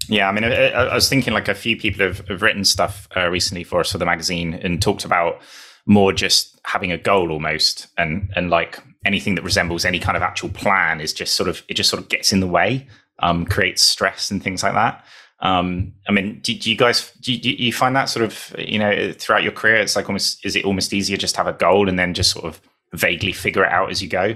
yeah, 0.10 0.28
I 0.28 0.32
mean, 0.32 0.44
I, 0.44 0.70
I, 0.72 0.96
was 0.96 1.08
thinking 1.08 1.34
like 1.34 1.48
a 1.48 1.54
few 1.54 1.78
people 1.78 2.06
have, 2.06 2.28
have 2.28 2.42
written 2.42 2.66
stuff 2.66 3.08
uh, 3.16 3.30
recently 3.30 3.64
for 3.64 3.80
us 3.80 3.92
for 3.92 4.00
the 4.00 4.06
magazine 4.06 4.56
and 4.56 4.82
talked 4.82 5.06
about 5.06 5.40
more 5.86 6.12
just 6.12 6.60
having 6.66 6.92
a 6.92 6.98
goal 6.98 7.32
almost, 7.32 7.88
and 7.98 8.32
and 8.36 8.50
like 8.50 8.80
anything 9.06 9.36
that 9.36 9.44
resembles 9.44 9.86
any 9.86 10.00
kind 10.00 10.18
of 10.18 10.24
actual 10.24 10.50
plan 10.50 11.00
is 11.00 11.14
just 11.14 11.36
sort 11.36 11.48
of 11.48 11.64
it 11.70 11.76
just 11.76 11.90
sort 11.90 12.02
of 12.02 12.10
gets 12.10 12.34
in 12.34 12.40
the 12.40 12.48
way, 12.48 12.88
um, 13.20 13.46
creates 13.46 13.84
stress 13.84 14.32
and 14.32 14.44
things 14.44 14.64
like 14.64 14.74
that. 14.74 15.06
Um, 15.42 15.94
I 16.08 16.12
mean, 16.12 16.40
do, 16.42 16.58
do 16.58 16.70
you 16.70 16.76
guys 16.76 17.12
do 17.22 17.32
you, 17.32 17.40
do 17.40 17.50
you, 17.52 17.72
find 17.72 17.96
that 17.96 18.10
sort 18.10 18.26
of 18.26 18.56
you 18.58 18.80
know 18.80 19.14
throughout 19.14 19.44
your 19.44 19.52
career? 19.52 19.76
It's 19.76 19.96
like 19.96 20.10
almost 20.10 20.44
is 20.44 20.56
it 20.56 20.66
almost 20.66 20.92
easier 20.92 21.18
just 21.18 21.36
to 21.36 21.44
have 21.44 21.54
a 21.54 21.58
goal 21.58 21.88
and 21.88 22.00
then 22.00 22.14
just 22.14 22.32
sort 22.32 22.46
of 22.46 22.60
vaguely 22.94 23.32
figure 23.32 23.64
it 23.64 23.72
out 23.72 23.92
as 23.92 24.02
you 24.02 24.10
go? 24.10 24.36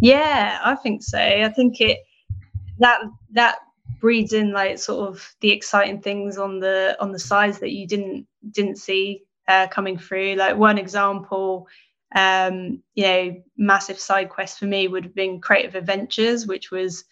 Yeah, 0.00 0.58
I 0.64 0.74
think 0.74 1.02
so. 1.02 1.18
I 1.18 1.48
think 1.48 1.80
it 1.80 2.00
that 2.78 3.00
that 3.32 3.58
breeds 4.00 4.32
in 4.32 4.52
like 4.52 4.78
sort 4.78 5.08
of 5.08 5.34
the 5.40 5.50
exciting 5.50 6.00
things 6.00 6.38
on 6.38 6.60
the 6.60 6.96
on 7.00 7.12
the 7.12 7.18
sides 7.18 7.58
that 7.60 7.72
you 7.72 7.86
didn't 7.86 8.26
didn't 8.50 8.76
see 8.76 9.22
uh, 9.48 9.66
coming 9.68 9.98
through. 9.98 10.34
Like 10.34 10.56
one 10.56 10.78
example, 10.78 11.66
um, 12.14 12.82
you 12.94 13.04
know, 13.04 13.42
massive 13.56 13.98
side 13.98 14.28
quest 14.28 14.58
for 14.58 14.66
me 14.66 14.88
would 14.88 15.04
have 15.04 15.14
been 15.14 15.40
Creative 15.40 15.74
Adventures, 15.74 16.46
which 16.46 16.70
was 16.70 17.04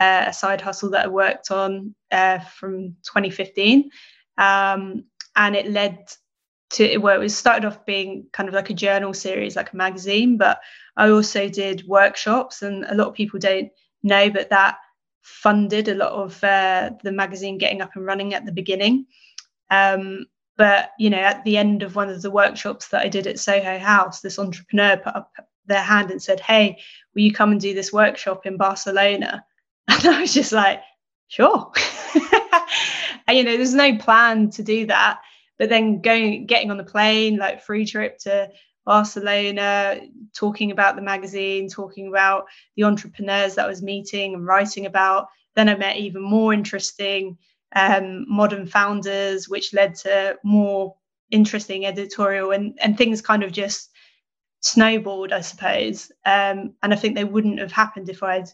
uh, 0.00 0.24
a 0.26 0.32
side 0.32 0.60
hustle 0.60 0.90
that 0.90 1.06
I 1.06 1.08
worked 1.08 1.50
on 1.50 1.94
uh, 2.10 2.40
from 2.40 2.96
2015, 3.04 3.90
um, 4.38 5.04
and 5.36 5.56
it 5.56 5.70
led 5.70 6.08
to 6.70 6.98
well, 6.98 7.16
it 7.16 7.20
was 7.20 7.36
started 7.36 7.66
off 7.66 7.86
being 7.86 8.26
kind 8.32 8.48
of 8.48 8.54
like 8.54 8.70
a 8.70 8.74
journal 8.74 9.14
series, 9.14 9.56
like 9.56 9.72
a 9.72 9.76
magazine, 9.76 10.36
but 10.36 10.60
I 10.96 11.10
also 11.10 11.48
did 11.48 11.86
workshops, 11.86 12.62
and 12.62 12.84
a 12.86 12.94
lot 12.94 13.08
of 13.08 13.14
people 13.14 13.38
don't 13.38 13.70
know, 14.02 14.30
but 14.30 14.50
that 14.50 14.76
funded 15.24 15.88
a 15.88 15.94
lot 15.94 16.12
of 16.12 16.44
uh, 16.44 16.90
the 17.02 17.10
magazine 17.10 17.58
getting 17.58 17.80
up 17.80 17.96
and 17.96 18.04
running 18.04 18.34
at 18.34 18.44
the 18.44 18.52
beginning. 18.52 19.06
Um, 19.70 20.26
but 20.56 20.90
you 20.98 21.10
know, 21.10 21.18
at 21.18 21.42
the 21.44 21.56
end 21.56 21.82
of 21.82 21.96
one 21.96 22.10
of 22.10 22.22
the 22.22 22.30
workshops 22.30 22.88
that 22.88 23.00
I 23.00 23.08
did 23.08 23.26
at 23.26 23.40
Soho 23.40 23.78
House, 23.78 24.20
this 24.20 24.38
entrepreneur 24.38 24.98
put 24.98 25.16
up 25.16 25.32
their 25.66 25.82
hand 25.82 26.10
and 26.10 26.22
said, 26.22 26.40
"Hey, 26.40 26.78
will 27.14 27.22
you 27.22 27.32
come 27.32 27.52
and 27.52 27.60
do 27.60 27.74
this 27.74 27.92
workshop 27.92 28.46
in 28.46 28.56
Barcelona?" 28.56 29.44
And 29.88 30.06
I 30.06 30.20
was 30.20 30.32
just 30.34 30.52
like, 30.52 30.80
"Sure." 31.28 31.72
and, 33.26 33.36
you 33.36 33.44
know, 33.44 33.56
there's 33.56 33.74
no 33.74 33.96
plan 33.96 34.50
to 34.50 34.62
do 34.62 34.86
that, 34.86 35.20
but 35.58 35.68
then 35.68 36.00
going, 36.00 36.46
getting 36.46 36.70
on 36.70 36.76
the 36.76 36.84
plane, 36.84 37.36
like 37.36 37.62
free 37.62 37.86
trip 37.86 38.18
to 38.20 38.50
Barcelona, 38.84 40.00
talking 40.34 40.70
about 40.70 40.96
the 40.96 41.02
magazine, 41.02 41.68
talking 41.68 42.08
about 42.08 42.44
the 42.76 42.84
entrepreneurs 42.84 43.54
that 43.54 43.64
I 43.64 43.68
was 43.68 43.82
meeting 43.82 44.34
and 44.34 44.46
writing 44.46 44.86
about. 44.86 45.28
Then 45.54 45.68
I 45.68 45.76
met 45.76 45.96
even 45.96 46.22
more 46.22 46.52
interesting 46.52 47.38
um, 47.74 48.24
modern 48.28 48.66
founders, 48.66 49.48
which 49.48 49.74
led 49.74 49.94
to 49.96 50.36
more 50.44 50.94
interesting 51.30 51.86
editorial 51.86 52.52
and, 52.52 52.78
and 52.80 52.96
things 52.96 53.20
kind 53.20 53.42
of 53.42 53.52
just 53.52 53.90
snowballed, 54.60 55.32
I 55.32 55.40
suppose. 55.40 56.10
Um, 56.24 56.74
and 56.82 56.92
I 56.92 56.96
think 56.96 57.14
they 57.14 57.24
wouldn't 57.24 57.60
have 57.60 57.72
happened 57.72 58.08
if 58.08 58.22
I'd, 58.22 58.48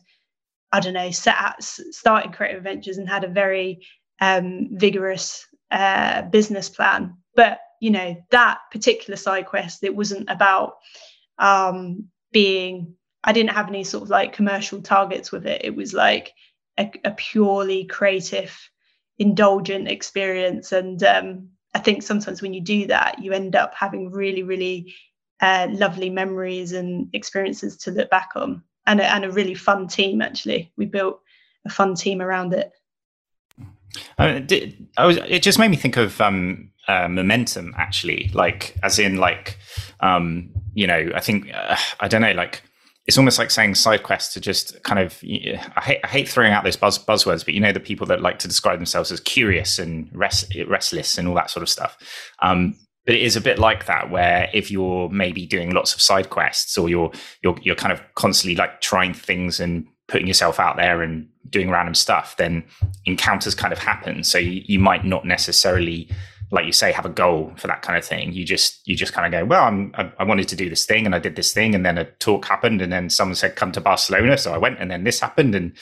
I 0.72 0.80
don't 0.80 0.94
know, 0.94 1.10
set 1.10 1.36
out, 1.36 1.62
started 1.62 2.32
Creative 2.32 2.62
Ventures 2.62 2.98
and 2.98 3.08
had 3.08 3.24
a 3.24 3.28
very 3.28 3.86
um, 4.20 4.68
vigorous 4.72 5.46
uh, 5.70 6.22
business 6.22 6.68
plan. 6.68 7.16
But 7.34 7.60
you 7.80 7.90
know 7.90 8.16
that 8.30 8.58
particular 8.70 9.16
side 9.16 9.46
quest 9.46 9.82
it 9.82 9.96
wasn't 9.96 10.28
about 10.30 10.76
um 11.38 12.04
being 12.30 12.94
i 13.24 13.32
didn't 13.32 13.50
have 13.50 13.68
any 13.68 13.82
sort 13.82 14.04
of 14.04 14.10
like 14.10 14.32
commercial 14.32 14.80
targets 14.80 15.32
with 15.32 15.46
it. 15.46 15.62
It 15.64 15.74
was 15.74 15.92
like 15.92 16.32
a, 16.78 16.90
a 17.04 17.10
purely 17.10 17.84
creative 17.86 18.56
indulgent 19.18 19.88
experience. 19.88 20.72
And 20.72 21.02
um 21.02 21.48
i 21.74 21.78
think 21.78 22.02
sometimes 22.02 22.42
when 22.42 22.52
you 22.54 22.60
do 22.60 22.86
that 22.86 23.22
you 23.22 23.32
end 23.32 23.56
up 23.56 23.74
having 23.74 24.10
really 24.10 24.42
really 24.42 24.94
uh, 25.40 25.68
lovely 25.70 26.10
memories 26.10 26.72
and 26.72 27.08
experiences 27.14 27.76
to 27.78 27.90
look 27.90 28.10
back 28.10 28.30
on. 28.36 28.62
And 28.86 29.00
a, 29.00 29.04
and 29.04 29.24
a 29.24 29.30
really 29.30 29.54
fun 29.54 29.88
team 29.88 30.20
actually. 30.20 30.72
We 30.76 30.86
built 30.86 31.20
a 31.66 31.70
fun 31.70 31.94
team 31.94 32.20
around 32.20 32.52
it 32.52 32.72
did, 34.40 34.88
I 34.96 35.06
was, 35.06 35.16
it 35.16 35.42
just 35.42 35.58
made 35.58 35.70
me 35.70 35.76
think 35.76 35.96
of 35.96 36.20
um, 36.20 36.70
uh, 36.88 37.08
momentum 37.08 37.74
actually. 37.76 38.30
Like 38.34 38.76
as 38.82 38.98
in 38.98 39.16
like 39.16 39.58
um 40.00 40.50
you 40.74 40.86
know 40.86 41.10
i 41.14 41.20
think 41.20 41.50
uh, 41.52 41.76
i 42.00 42.08
don't 42.08 42.22
know 42.22 42.32
like 42.32 42.62
it's 43.06 43.18
almost 43.18 43.38
like 43.38 43.50
saying 43.50 43.74
side 43.74 44.02
quest 44.02 44.32
to 44.34 44.40
just 44.40 44.80
kind 44.84 45.00
of 45.00 45.18
I 45.22 45.80
hate, 45.82 46.00
I 46.04 46.06
hate 46.06 46.28
throwing 46.28 46.52
out 46.52 46.64
those 46.64 46.76
buzz, 46.76 46.98
buzzwords 46.98 47.44
but 47.44 47.54
you 47.54 47.60
know 47.60 47.72
the 47.72 47.80
people 47.80 48.06
that 48.06 48.20
like 48.20 48.38
to 48.40 48.48
describe 48.48 48.78
themselves 48.78 49.10
as 49.10 49.20
curious 49.20 49.78
and 49.78 50.08
rest, 50.12 50.54
restless 50.68 51.18
and 51.18 51.26
all 51.26 51.34
that 51.34 51.50
sort 51.50 51.62
of 51.62 51.68
stuff. 51.68 51.96
Um 52.40 52.76
but 53.06 53.14
it 53.14 53.22
is 53.22 53.34
a 53.34 53.40
bit 53.40 53.58
like 53.58 53.86
that 53.86 54.10
where 54.10 54.48
if 54.52 54.70
you're 54.70 55.08
maybe 55.08 55.46
doing 55.46 55.70
lots 55.70 55.94
of 55.94 56.00
side 56.00 56.30
quests 56.30 56.76
or 56.78 56.88
you're 56.88 57.10
you're 57.42 57.56
you're 57.62 57.74
kind 57.74 57.92
of 57.92 58.00
constantly 58.14 58.54
like 58.54 58.80
trying 58.80 59.14
things 59.14 59.58
and 59.58 59.86
putting 60.06 60.28
yourself 60.28 60.60
out 60.60 60.76
there 60.76 61.02
and 61.02 61.28
doing 61.48 61.70
random 61.70 61.94
stuff 61.94 62.36
then 62.36 62.62
encounters 63.06 63.54
kind 63.54 63.72
of 63.72 63.78
happen. 63.78 64.22
So 64.22 64.38
you, 64.38 64.62
you 64.66 64.78
might 64.78 65.04
not 65.04 65.24
necessarily 65.24 66.08
like 66.52 66.66
you 66.66 66.72
say 66.72 66.90
have 66.90 67.06
a 67.06 67.10
goal 67.10 67.52
for 67.56 67.68
that 67.68 67.82
kind 67.82 67.96
of 67.96 68.04
thing. 68.04 68.32
You 68.32 68.44
just 68.44 68.86
you 68.86 68.96
just 68.96 69.12
kind 69.12 69.26
of 69.26 69.38
go 69.38 69.44
well 69.46 69.64
I'm, 69.64 69.92
I, 69.94 70.12
I 70.18 70.24
wanted 70.24 70.48
to 70.48 70.56
do 70.56 70.68
this 70.68 70.84
thing 70.84 71.06
and 71.06 71.14
i 71.14 71.18
did 71.18 71.36
this 71.36 71.52
thing 71.52 71.74
and 71.74 71.86
then 71.86 71.96
a 71.96 72.04
talk 72.04 72.44
happened 72.44 72.82
and 72.82 72.92
then 72.92 73.08
someone 73.08 73.34
said 73.34 73.56
come 73.56 73.72
to 73.72 73.80
barcelona. 73.80 74.36
So 74.36 74.52
i 74.52 74.58
went 74.58 74.78
and 74.78 74.90
then 74.90 75.04
this 75.04 75.20
happened 75.20 75.54
and 75.54 75.72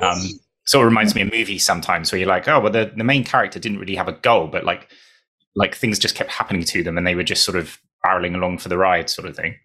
um 0.00 0.18
sort 0.66 0.84
of 0.84 0.90
reminds 0.90 1.14
me 1.14 1.20
of 1.20 1.30
movies 1.30 1.64
sometimes 1.64 2.10
where 2.10 2.18
you're 2.18 2.28
like 2.28 2.48
oh 2.48 2.60
well 2.60 2.72
the, 2.72 2.92
the 2.96 3.04
main 3.04 3.22
character 3.22 3.58
didn't 3.58 3.78
really 3.78 3.96
have 3.96 4.08
a 4.08 4.12
goal 4.12 4.46
but 4.46 4.64
like 4.64 4.88
like 5.54 5.74
things 5.74 5.98
just 5.98 6.14
kept 6.14 6.30
happening 6.30 6.64
to 6.64 6.82
them 6.82 6.96
and 6.96 7.06
they 7.06 7.14
were 7.14 7.22
just 7.22 7.44
sort 7.44 7.56
of 7.56 7.78
barreling 8.04 8.34
along 8.34 8.58
for 8.58 8.68
the 8.68 8.76
ride 8.76 9.08
sort 9.08 9.28
of 9.28 9.36
thing. 9.36 9.56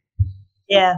Yeah. 0.68 0.96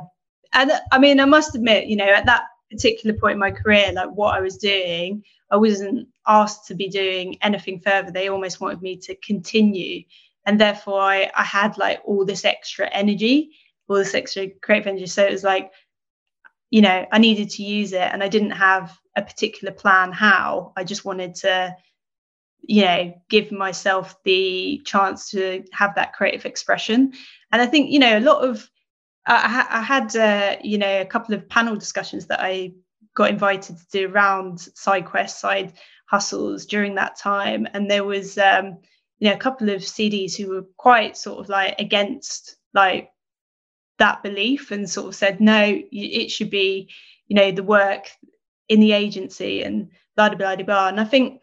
And 0.53 0.71
i 0.91 0.97
mean 0.97 1.19
i 1.19 1.25
must 1.25 1.55
admit 1.55 1.87
you 1.87 1.95
know 1.95 2.09
at 2.09 2.25
that 2.25 2.43
particular 2.71 3.17
point 3.17 3.33
in 3.33 3.39
my 3.39 3.51
career 3.51 3.91
like 3.93 4.09
what 4.11 4.35
i 4.35 4.41
was 4.41 4.57
doing 4.57 5.23
i 5.51 5.55
wasn't 5.55 6.07
asked 6.27 6.65
to 6.67 6.75
be 6.75 6.87
doing 6.87 7.37
anything 7.41 7.79
further. 7.79 8.11
They 8.11 8.29
almost 8.29 8.61
wanted 8.61 8.81
me 8.81 8.95
to 8.97 9.15
continue. 9.15 10.03
And 10.45 10.59
therefore 10.59 11.01
i, 11.01 11.29
I 11.35 11.43
had 11.43 11.77
like 11.77 12.01
all 12.05 12.25
this 12.25 12.45
extra 12.45 12.89
energy 12.91 13.51
all 13.91 13.97
this 13.97 14.15
extra 14.15 14.47
creative 14.61 14.87
energy. 14.87 15.05
So 15.07 15.25
it 15.25 15.31
was 15.31 15.43
like 15.43 15.71
you 16.69 16.81
know 16.81 17.05
i 17.11 17.19
needed 17.19 17.49
to 17.51 17.63
use 17.63 17.91
it 17.91 18.09
and 18.13 18.23
i 18.23 18.29
didn't 18.29 18.51
have 18.51 18.97
a 19.17 19.21
particular 19.21 19.73
plan 19.73 20.11
how. 20.13 20.71
I 20.77 20.83
just 20.83 21.05
wanted 21.05 21.35
to 21.35 21.75
you 22.61 22.83
know 22.83 23.13
give 23.29 23.51
myself 23.51 24.15
the 24.23 24.81
chance 24.85 25.29
to 25.31 25.63
have 25.73 25.95
that 25.95 26.13
creative 26.13 26.45
expression. 26.45 27.13
And 27.51 27.61
i 27.61 27.65
think 27.65 27.91
you 27.91 27.99
know 27.99 28.17
a 28.17 28.21
lot 28.21 28.43
of 28.43 28.69
i, 29.27 29.65
I 29.69 29.81
had 29.81 30.15
uh, 30.15 30.57
you 30.63 30.77
know 30.77 31.01
a 31.01 31.05
couple 31.05 31.35
of 31.35 31.47
panel 31.49 31.75
discussions 31.75 32.27
that 32.27 32.41
i 32.41 32.73
got 33.13 33.29
invited 33.29 33.77
to 33.77 33.85
do 33.91 34.07
around 34.07 34.59
side 34.59 35.05
quests 35.05 35.41
side 35.41 35.73
hustles 36.11 36.65
during 36.65 36.95
that 36.95 37.17
time. 37.17 37.65
And 37.73 37.89
there 37.89 38.03
was 38.03 38.37
um 38.37 38.77
you 39.19 39.29
know 39.29 39.35
a 39.35 39.39
couple 39.39 39.69
of 39.69 39.81
cds 39.81 40.35
who 40.35 40.49
were 40.49 40.65
quite 40.77 41.15
sort 41.15 41.39
of 41.39 41.49
like 41.49 41.75
against 41.79 42.57
like 42.73 43.09
that 43.97 44.23
belief 44.23 44.71
and 44.71 44.89
sort 44.89 45.07
of 45.07 45.15
said 45.15 45.39
no 45.39 45.79
it 45.91 46.31
should 46.31 46.49
be 46.49 46.89
you 47.27 47.35
know 47.35 47.51
the 47.51 47.63
work 47.63 48.09
in 48.67 48.79
the 48.79 48.93
agency 48.93 49.61
and 49.61 49.89
blah 50.15 50.29
blah 50.29 50.55
blah 50.55 50.65
blah. 50.65 50.87
And 50.87 50.99
i 50.99 51.03
think 51.05 51.41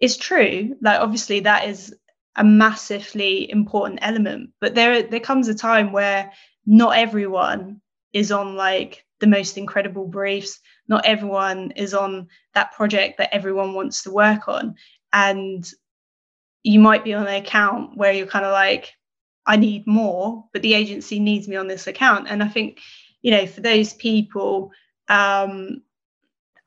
it's 0.00 0.16
true 0.16 0.76
like 0.80 1.00
obviously 1.00 1.40
that 1.40 1.68
is 1.68 1.94
a 2.36 2.44
massively 2.44 3.50
important 3.50 3.98
element 4.00 4.50
but 4.60 4.76
there 4.76 5.02
there 5.02 5.18
comes 5.18 5.48
a 5.48 5.54
time 5.54 5.90
where 5.90 6.30
not 6.68 6.96
everyone 6.96 7.80
is 8.12 8.30
on 8.30 8.54
like 8.56 9.04
the 9.20 9.26
most 9.26 9.58
incredible 9.58 10.06
briefs 10.06 10.60
not 10.86 11.04
everyone 11.04 11.72
is 11.72 11.94
on 11.94 12.28
that 12.54 12.72
project 12.72 13.18
that 13.18 13.34
everyone 13.34 13.74
wants 13.74 14.02
to 14.02 14.10
work 14.10 14.48
on 14.48 14.74
and 15.12 15.72
you 16.62 16.78
might 16.78 17.04
be 17.04 17.14
on 17.14 17.26
an 17.26 17.42
account 17.42 17.96
where 17.96 18.12
you're 18.12 18.26
kind 18.26 18.44
of 18.44 18.52
like 18.52 18.92
i 19.46 19.56
need 19.56 19.86
more 19.86 20.44
but 20.52 20.62
the 20.62 20.74
agency 20.74 21.18
needs 21.18 21.48
me 21.48 21.56
on 21.56 21.66
this 21.66 21.86
account 21.86 22.26
and 22.28 22.42
i 22.42 22.48
think 22.48 22.80
you 23.22 23.30
know 23.30 23.46
for 23.46 23.60
those 23.60 23.94
people 23.94 24.70
um 25.08 25.82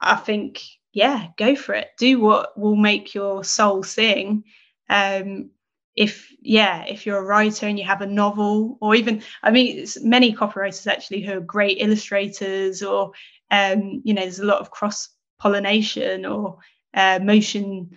i 0.02 0.16
think 0.16 0.62
yeah, 0.94 1.28
go 1.38 1.56
for 1.56 1.74
it. 1.74 1.90
Do 1.98 2.20
what 2.20 2.58
will 2.58 2.76
make 2.76 3.14
your 3.14 3.44
soul 3.44 3.84
sing. 3.84 4.44
Um, 4.90 5.52
if 5.96 6.32
yeah, 6.42 6.86
if 6.88 7.06
you're 7.06 7.18
a 7.18 7.24
writer 7.24 7.68
and 7.68 7.78
you 7.78 7.86
have 7.86 8.02
a 8.02 8.06
novel, 8.06 8.78
or 8.82 8.96
even 8.96 9.22
I 9.44 9.52
mean, 9.52 9.86
many 10.02 10.34
copywriters 10.34 10.88
actually 10.88 11.22
who 11.22 11.34
are 11.34 11.42
great 11.42 11.78
illustrators, 11.80 12.82
or 12.82 13.12
um, 13.50 14.02
you 14.04 14.14
know, 14.14 14.22
there's 14.22 14.40
a 14.40 14.46
lot 14.46 14.62
of 14.62 14.72
cross 14.72 15.10
pollination, 15.40 16.26
or 16.26 16.60
uh, 16.94 17.20
motion 17.22 17.92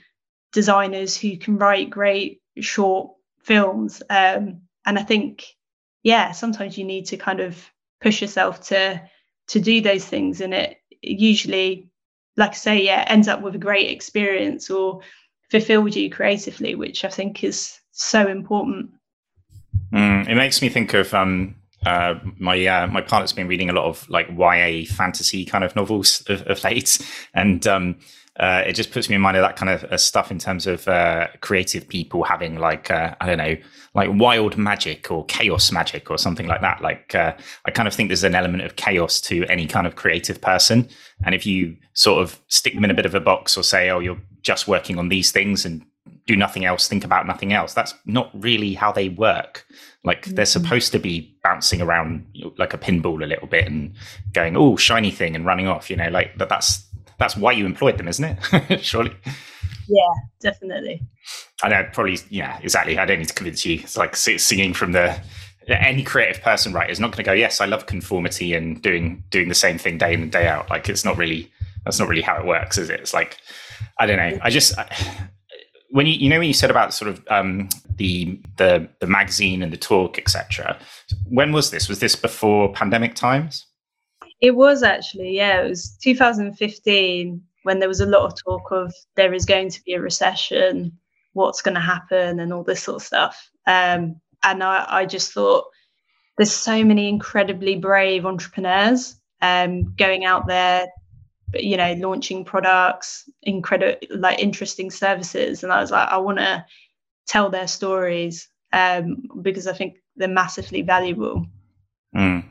designers 0.52 1.16
who 1.16 1.36
can 1.36 1.56
write 1.56 1.90
great 1.90 2.40
short 2.60 3.10
films. 3.42 4.02
Um, 4.10 4.62
and 4.86 4.98
I 4.98 5.02
think 5.02 5.44
yeah, 6.02 6.32
sometimes 6.32 6.76
you 6.76 6.84
need 6.84 7.06
to 7.06 7.16
kind 7.16 7.40
of 7.40 7.70
push 8.00 8.20
yourself 8.20 8.60
to 8.68 9.00
to 9.48 9.60
do 9.60 9.80
those 9.80 10.04
things, 10.04 10.40
and 10.40 10.52
it 10.52 10.78
usually 11.02 11.88
like 12.36 12.50
I 12.50 12.54
say, 12.54 12.82
yeah, 12.82 13.04
ends 13.06 13.28
up 13.28 13.42
with 13.42 13.54
a 13.54 13.58
great 13.58 13.90
experience 13.90 14.68
or 14.70 15.00
fulfills 15.50 15.94
you 15.94 16.10
creatively, 16.10 16.74
which 16.74 17.04
I 17.04 17.08
think 17.08 17.44
is 17.44 17.78
so 17.94 18.26
important. 18.26 18.90
Mm, 19.92 20.28
it 20.28 20.34
makes 20.34 20.60
me 20.60 20.68
think 20.68 20.94
of 20.94 21.14
um, 21.14 21.54
uh, 21.86 22.14
my 22.38 22.64
uh, 22.66 22.86
my 22.86 23.00
partner's 23.00 23.32
been 23.32 23.48
reading 23.48 23.70
a 23.70 23.72
lot 23.72 23.84
of 23.84 24.08
like 24.08 24.28
YA 24.36 24.84
fantasy 24.86 25.44
kind 25.44 25.64
of 25.64 25.74
novels 25.76 26.22
of, 26.28 26.42
of 26.46 26.62
late, 26.64 26.98
and 27.34 27.66
um, 27.66 27.96
uh, 28.40 28.64
it 28.66 28.72
just 28.72 28.90
puts 28.90 29.08
me 29.08 29.14
in 29.14 29.20
mind 29.20 29.36
of 29.36 29.42
that 29.42 29.54
kind 29.56 29.70
of 29.70 29.84
uh, 29.84 29.96
stuff 29.96 30.30
in 30.30 30.38
terms 30.38 30.66
of 30.66 30.88
uh, 30.88 31.28
creative 31.40 31.86
people 31.86 32.24
having 32.24 32.58
like 32.58 32.90
uh, 32.90 33.14
I 33.20 33.26
don't 33.26 33.38
know, 33.38 33.56
like 33.94 34.10
wild 34.12 34.56
magic 34.56 35.10
or 35.10 35.24
chaos 35.26 35.70
magic 35.70 36.10
or 36.10 36.18
something 36.18 36.46
like 36.46 36.62
that. 36.62 36.80
Like 36.80 37.14
I 37.14 37.70
kind 37.72 37.86
of 37.86 37.94
think 37.94 38.08
there's 38.08 38.24
an 38.24 38.34
element 38.34 38.64
of 38.64 38.76
chaos 38.76 39.20
to 39.22 39.44
any 39.46 39.66
kind 39.66 39.86
of 39.86 39.94
creative 39.94 40.40
person, 40.40 40.88
and 41.24 41.34
if 41.34 41.46
you 41.46 41.76
sort 41.92 42.22
of 42.22 42.40
stick 42.48 42.74
them 42.74 42.84
in 42.84 42.90
a 42.90 42.94
bit 42.94 43.06
of 43.06 43.14
a 43.14 43.20
box 43.20 43.56
or 43.56 43.62
say, 43.62 43.90
oh, 43.90 44.00
you're 44.00 44.20
just 44.42 44.66
working 44.66 44.98
on 44.98 45.08
these 45.08 45.30
things 45.30 45.64
and 45.64 45.84
do 46.26 46.36
nothing 46.36 46.64
else, 46.64 46.88
think 46.88 47.04
about 47.04 47.26
nothing 47.26 47.52
else, 47.52 47.74
that's 47.74 47.94
not 48.06 48.30
really 48.34 48.74
how 48.74 48.92
they 48.92 49.08
work. 49.08 49.66
Like 50.04 50.22
mm-hmm. 50.22 50.34
they're 50.34 50.46
supposed 50.46 50.92
to 50.92 50.98
be 50.98 51.36
bouncing 51.42 51.80
around 51.80 52.26
like 52.58 52.74
a 52.74 52.78
pinball 52.78 53.22
a 53.22 53.26
little 53.26 53.48
bit 53.48 53.66
and 53.66 53.94
going, 54.32 54.56
oh, 54.56 54.76
shiny 54.76 55.10
thing, 55.10 55.34
and 55.34 55.46
running 55.46 55.68
off. 55.68 55.90
You 55.90 55.96
know, 55.96 56.08
like 56.08 56.36
that. 56.38 56.48
That's 56.48 56.86
that's 57.18 57.36
why 57.36 57.52
you 57.52 57.64
employed 57.64 57.98
them, 57.98 58.08
isn't 58.08 58.24
it? 58.24 58.84
Surely. 58.84 59.16
Yeah, 59.88 60.12
definitely. 60.40 61.02
I 61.62 61.68
know, 61.68 61.88
probably. 61.92 62.18
Yeah, 62.30 62.58
exactly. 62.62 62.98
I 62.98 63.04
don't 63.04 63.18
need 63.18 63.28
to 63.28 63.34
convince 63.34 63.64
you. 63.64 63.80
It's 63.80 63.96
like 63.96 64.16
singing 64.16 64.74
from 64.74 64.92
the 64.92 65.18
any 65.68 66.02
creative 66.02 66.42
person, 66.42 66.72
right, 66.72 66.90
is 66.90 67.00
not 67.00 67.08
going 67.12 67.18
to 67.18 67.22
go. 67.22 67.32
Yes, 67.32 67.60
I 67.60 67.66
love 67.66 67.86
conformity 67.86 68.54
and 68.54 68.80
doing 68.82 69.24
doing 69.30 69.48
the 69.48 69.54
same 69.54 69.78
thing 69.78 69.98
day 69.98 70.12
in 70.14 70.22
and 70.22 70.32
day 70.32 70.48
out. 70.48 70.68
Like 70.70 70.88
it's 70.88 71.04
not 71.04 71.16
really 71.16 71.50
that's 71.84 71.98
not 71.98 72.08
really 72.08 72.22
how 72.22 72.38
it 72.38 72.46
works, 72.46 72.78
is 72.78 72.90
it? 72.90 73.00
It's 73.00 73.14
like 73.14 73.38
I 73.98 74.06
don't 74.06 74.16
know. 74.16 74.38
I 74.42 74.50
just 74.50 74.78
I, 74.78 74.88
when 75.94 76.06
you 76.06 76.14
you 76.14 76.28
know 76.28 76.40
when 76.40 76.48
you 76.48 76.54
said 76.54 76.70
about 76.70 76.92
sort 76.92 77.08
of 77.08 77.24
um, 77.28 77.68
the 77.98 78.40
the 78.56 78.88
the 78.98 79.06
magazine 79.06 79.62
and 79.62 79.72
the 79.72 79.76
talk, 79.76 80.18
etc. 80.18 80.76
When 81.28 81.52
was 81.52 81.70
this? 81.70 81.88
Was 81.88 82.00
this 82.00 82.16
before 82.16 82.72
pandemic 82.72 83.14
times? 83.14 83.64
It 84.40 84.56
was 84.56 84.82
actually, 84.82 85.36
yeah. 85.36 85.62
It 85.62 85.68
was 85.68 85.96
2015 86.02 87.40
when 87.62 87.78
there 87.78 87.88
was 87.88 88.00
a 88.00 88.06
lot 88.06 88.24
of 88.24 88.34
talk 88.44 88.72
of 88.72 88.92
there 89.14 89.32
is 89.32 89.46
going 89.46 89.70
to 89.70 89.80
be 89.84 89.94
a 89.94 90.00
recession, 90.00 90.98
what's 91.32 91.62
going 91.62 91.76
to 91.76 91.80
happen, 91.80 92.40
and 92.40 92.52
all 92.52 92.64
this 92.64 92.82
sort 92.82 92.96
of 92.96 93.06
stuff. 93.06 93.48
Um, 93.68 94.20
and 94.42 94.64
I, 94.64 94.84
I, 94.88 95.06
just 95.06 95.32
thought 95.32 95.64
there's 96.36 96.52
so 96.52 96.84
many 96.84 97.08
incredibly 97.08 97.76
brave 97.76 98.26
entrepreneurs 98.26 99.16
um, 99.40 99.94
going 99.94 100.24
out 100.24 100.48
there, 100.48 100.88
you 101.62 101.76
know, 101.76 101.92
launching 101.94 102.44
products, 102.44 103.28
incredible, 103.42 103.98
like 104.10 104.38
interesting 104.38 104.90
services. 104.90 105.62
And 105.62 105.72
I 105.72 105.80
was 105.80 105.90
like, 105.90 106.08
I 106.08 106.16
want 106.18 106.38
to 106.38 106.64
tell 107.26 107.50
their 107.50 107.66
stories 107.66 108.48
um, 108.72 109.22
because 109.42 109.66
I 109.66 109.72
think 109.72 109.96
they're 110.16 110.28
massively 110.28 110.82
valuable. 110.82 111.46
Mm. 112.14 112.44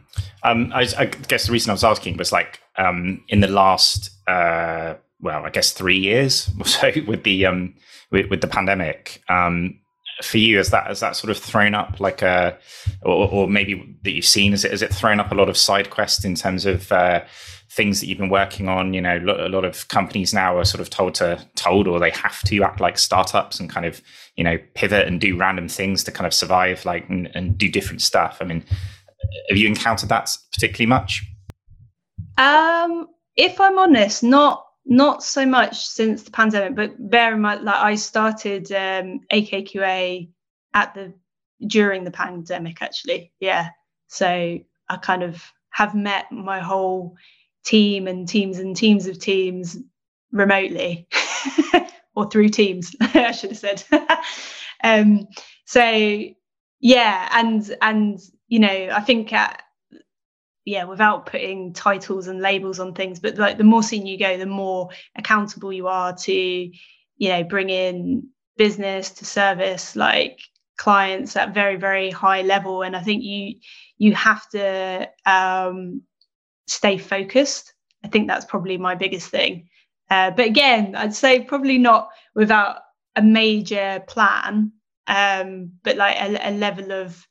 Um, 0.44 0.72
I, 0.74 0.88
I, 0.98 1.06
guess 1.06 1.46
the 1.46 1.54
reason 1.54 1.70
I 1.70 1.74
was 1.74 1.84
asking 1.84 2.18
was 2.18 2.32
like 2.32 2.60
um, 2.78 3.24
in 3.30 3.40
the 3.40 3.48
last, 3.48 4.10
uh, 4.28 4.96
well, 5.22 5.46
I 5.46 5.50
guess 5.50 5.72
three 5.72 5.98
years 5.98 6.50
or 6.60 6.66
so 6.66 6.92
with 7.08 7.24
the 7.24 7.46
um, 7.46 7.76
with, 8.12 8.30
with 8.30 8.42
the 8.42 8.48
pandemic. 8.48 9.22
Um, 9.30 9.80
for 10.22 10.38
you, 10.38 10.58
has 10.58 10.70
that 10.70 10.88
has 10.88 11.00
that 11.00 11.16
sort 11.16 11.32
of 11.32 11.38
thrown 11.38 11.74
up 11.74 12.00
like 12.00 12.22
a, 12.22 12.58
or, 13.02 13.28
or 13.30 13.50
maybe 13.50 13.98
that 14.04 14.12
you've 14.12 14.26
seen? 14.26 14.52
Has 14.52 14.64
it 14.64 14.72
has 14.72 14.82
it 14.82 14.94
thrown 14.94 15.20
up 15.20 15.32
a 15.32 15.36
lot 15.36 15.50
of 15.50 15.58
side 15.58 15.90
quests 15.90 16.24
in 16.24 16.36
terms 16.36 16.66
of 16.66 16.92
uh, 16.92 17.24
things 17.76 18.00
that 18.00 18.08
you've 18.08 18.20
been 18.20 18.30
working 18.30 18.70
on? 18.70 18.94
You 18.94 19.02
know, 19.02 19.18
a 19.18 19.50
lot 19.50 19.66
of 19.66 19.88
companies 19.88 20.34
now 20.34 20.58
are 20.58 20.66
sort 20.66 20.82
of 20.82 20.90
told 20.90 21.16
to 21.16 21.46
told 21.56 21.88
or 21.88 22.00
they 22.00 22.12
have 22.12 22.42
to 22.44 22.64
act 22.64 22.80
like 22.80 22.98
startups 22.98 23.60
and 23.60 23.70
kind 23.70 23.86
of 23.86 24.02
you 24.36 24.44
know 24.44 24.58
pivot 24.76 25.08
and 25.08 25.20
do 25.20 25.38
random 25.38 25.68
things 25.68 26.04
to 26.06 26.12
kind 26.12 26.28
of 26.28 26.34
survive, 26.34 26.86
like 26.86 27.08
and, 27.10 27.30
and 27.36 27.58
do 27.58 27.70
different 27.70 28.02
stuff. 28.02 28.38
I 28.42 28.46
mean 28.46 28.64
have 29.50 29.58
you 29.58 29.68
encountered 29.68 30.10
that 30.10 30.30
particularly 30.54 30.88
much? 30.88 31.24
Um, 32.38 33.08
if 33.36 33.60
I'm 33.60 33.78
honest, 33.78 34.24
not 34.24 34.66
not 34.86 35.24
so 35.24 35.46
much 35.46 35.86
since 35.86 36.24
the 36.24 36.32
pandemic, 36.32 36.76
but 36.76 37.10
bear 37.10 37.34
in 37.34 37.42
mind, 37.42 37.64
like 37.64 37.76
I 37.76 37.96
started 37.96 38.72
um, 38.72 39.22
AKQA 39.32 40.30
at 40.74 40.94
the 40.94 41.14
during 41.66 42.04
the 42.04 42.12
pandemic, 42.12 42.82
actually. 42.82 43.32
Yeah, 43.40 43.70
so 44.08 44.28
I 44.28 44.98
kind 45.02 45.24
of 45.24 45.44
have 45.72 45.96
met 45.96 46.32
my 46.32 46.60
whole 46.60 47.16
team 47.64 48.08
and 48.08 48.28
teams 48.28 48.60
and 48.60 48.76
teams 48.76 49.08
of 49.08 49.20
teams 49.20 49.78
remotely. 50.32 51.08
Or 52.16 52.30
through 52.30 52.50
teams 52.50 52.96
i 53.02 53.32
should 53.32 53.50
have 53.50 53.58
said. 53.58 53.84
Um, 54.84 55.28
so 55.66 55.82
yeah 56.82 57.30
and 57.32 57.76
and 57.82 58.20
you 58.50 58.60
know 58.60 58.90
i 58.92 59.00
think 59.00 59.32
at, 59.32 59.64
yeah 60.66 60.84
without 60.84 61.26
putting 61.26 61.72
titles 61.74 62.28
and 62.28 62.42
labels 62.42 62.80
on 62.80 62.94
things 62.94 63.22
but 63.22 63.38
like 63.38 63.58
the 63.58 63.64
more 63.64 63.82
senior 63.82 64.12
you 64.12 64.20
go 64.20 64.38
the 64.38 64.46
more 64.46 64.90
accountable 65.16 65.72
you 65.72 65.88
are 65.88 66.14
to 66.14 66.34
you 66.34 67.30
know 67.30 67.44
bring 67.46 67.70
in 67.70 68.28
business 68.58 69.10
to 69.10 69.26
service 69.26 69.96
like 69.96 70.40
clients 70.78 71.36
at 71.36 71.54
very 71.54 71.78
very 71.78 72.12
high 72.12 72.42
level. 72.42 72.82
And 72.84 72.96
i 72.96 73.02
think 73.02 73.24
you 73.24 73.56
you 73.98 74.14
have 74.16 74.48
to 74.50 75.10
um, 75.26 76.02
stay 76.68 76.98
focused. 76.98 77.74
I 78.04 78.08
think 78.08 78.28
that's 78.28 78.46
probably 78.46 78.78
my 78.78 78.96
biggest 78.96 79.30
thing. 79.30 79.68
Uh, 80.10 80.30
but 80.32 80.46
again 80.46 80.96
i'd 80.96 81.16
say 81.16 81.40
probably 81.42 81.78
not 81.78 82.10
without 82.36 82.78
a 83.16 83.22
major 83.22 84.04
plan 84.08 84.72
um, 85.08 85.72
but 85.84 85.98
like 85.98 86.16
a, 86.20 86.50
a 86.50 86.52
level 86.52 86.92
of 86.92 87.26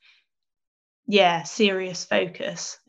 yeah 1.06 1.42
serious 1.42 2.04
focus. 2.04 2.78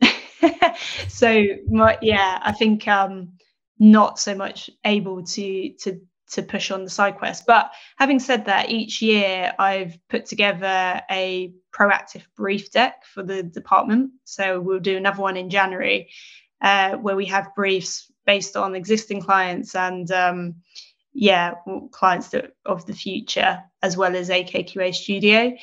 So 1.08 1.42
my, 1.70 1.96
yeah 2.02 2.38
i 2.42 2.52
think 2.52 2.86
um 2.88 3.32
not 3.78 4.18
so 4.18 4.34
much 4.34 4.68
able 4.84 5.22
to 5.24 5.72
to 5.80 6.00
to 6.34 6.42
push 6.42 6.70
on 6.70 6.84
the 6.84 6.90
side 6.90 7.16
quest 7.16 7.44
but 7.46 7.70
having 7.96 8.18
said 8.18 8.44
that 8.44 8.70
each 8.70 9.00
year 9.00 9.52
i've 9.58 9.96
put 10.08 10.26
together 10.26 11.00
a 11.10 11.52
proactive 11.72 12.22
brief 12.36 12.70
deck 12.70 13.04
for 13.04 13.22
the 13.22 13.42
department 13.42 14.10
so 14.24 14.60
we'll 14.60 14.80
do 14.80 14.96
another 14.96 15.22
one 15.22 15.36
in 15.36 15.50
january 15.50 16.08
uh, 16.60 16.92
where 16.96 17.16
we 17.16 17.26
have 17.26 17.54
briefs 17.54 18.10
based 18.26 18.56
on 18.56 18.74
existing 18.74 19.20
clients 19.20 19.74
and 19.74 20.10
um, 20.10 20.54
yeah, 21.14 21.54
clients 21.92 22.28
that, 22.30 22.52
of 22.66 22.84
the 22.86 22.92
future, 22.92 23.62
as 23.82 23.96
well 23.96 24.16
as 24.16 24.28
AKQA 24.28 24.94
Studio. 24.94 25.54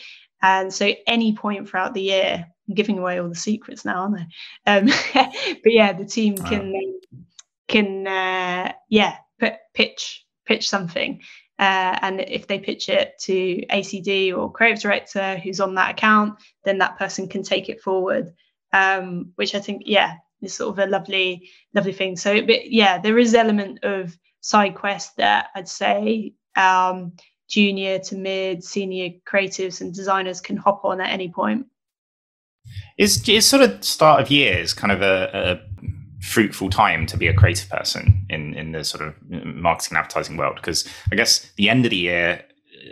And 0.41 0.73
so, 0.73 0.93
any 1.05 1.35
point 1.35 1.69
throughout 1.69 1.93
the 1.93 2.01
year, 2.01 2.47
I'm 2.67 2.75
giving 2.75 2.97
away 2.97 3.19
all 3.19 3.29
the 3.29 3.35
secrets 3.35 3.85
now, 3.85 4.03
aren't 4.03 4.21
I? 4.65 4.77
Um, 4.77 4.85
but 5.13 5.73
yeah, 5.73 5.93
the 5.93 6.05
team 6.05 6.37
can 6.37 6.71
wow. 6.71 7.19
can 7.67 8.07
uh, 8.07 8.71
yeah 8.89 9.17
put, 9.39 9.53
pitch 9.73 10.25
pitch 10.45 10.69
something, 10.69 11.21
uh, 11.59 11.97
and 12.01 12.21
if 12.21 12.47
they 12.47 12.59
pitch 12.59 12.89
it 12.89 13.13
to 13.21 13.63
ACD 13.67 14.35
or 14.35 14.51
creative 14.51 14.81
director 14.81 15.37
who's 15.37 15.59
on 15.59 15.75
that 15.75 15.91
account, 15.91 16.39
then 16.63 16.79
that 16.79 16.97
person 16.97 17.27
can 17.27 17.43
take 17.43 17.69
it 17.69 17.81
forward. 17.81 18.33
Um, 18.73 19.33
which 19.35 19.53
I 19.53 19.59
think 19.59 19.83
yeah 19.85 20.15
is 20.41 20.53
sort 20.53 20.77
of 20.77 20.79
a 20.79 20.89
lovely 20.89 21.49
lovely 21.73 21.93
thing. 21.93 22.15
So, 22.15 22.41
but 22.41 22.71
yeah, 22.71 22.97
there 22.99 23.17
is 23.17 23.33
element 23.33 23.83
of 23.83 24.17
side 24.41 24.75
quest 24.75 25.17
that 25.17 25.49
I'd 25.55 25.69
say 25.69 26.33
um, 26.55 27.13
junior 27.47 27.99
to 27.99 28.15
mid, 28.15 28.63
senior 28.63 29.09
creatives 29.29 29.81
and 29.81 29.93
designers 29.93 30.41
can 30.41 30.57
hop 30.57 30.83
on 30.83 31.01
at 31.01 31.11
any 31.11 31.29
point. 31.29 31.67
Is 32.97 33.27
is 33.27 33.45
sort 33.45 33.63
of 33.63 33.83
start 33.83 34.21
of 34.21 34.31
years 34.31 34.73
kind 34.73 34.91
of 34.91 35.01
a, 35.01 35.29
a 35.33 35.70
fruitful 36.21 36.69
time 36.69 37.05
to 37.07 37.17
be 37.17 37.27
a 37.27 37.33
creative 37.33 37.69
person 37.69 38.25
in 38.29 38.53
in 38.53 38.71
the 38.71 38.83
sort 38.83 39.07
of 39.07 39.15
marketing 39.29 39.97
and 39.97 40.03
advertising 40.03 40.37
world? 40.37 40.55
Because 40.55 40.87
I 41.11 41.15
guess 41.15 41.51
the 41.57 41.69
end 41.69 41.85
of 41.85 41.91
the 41.91 41.97
year, 41.97 42.43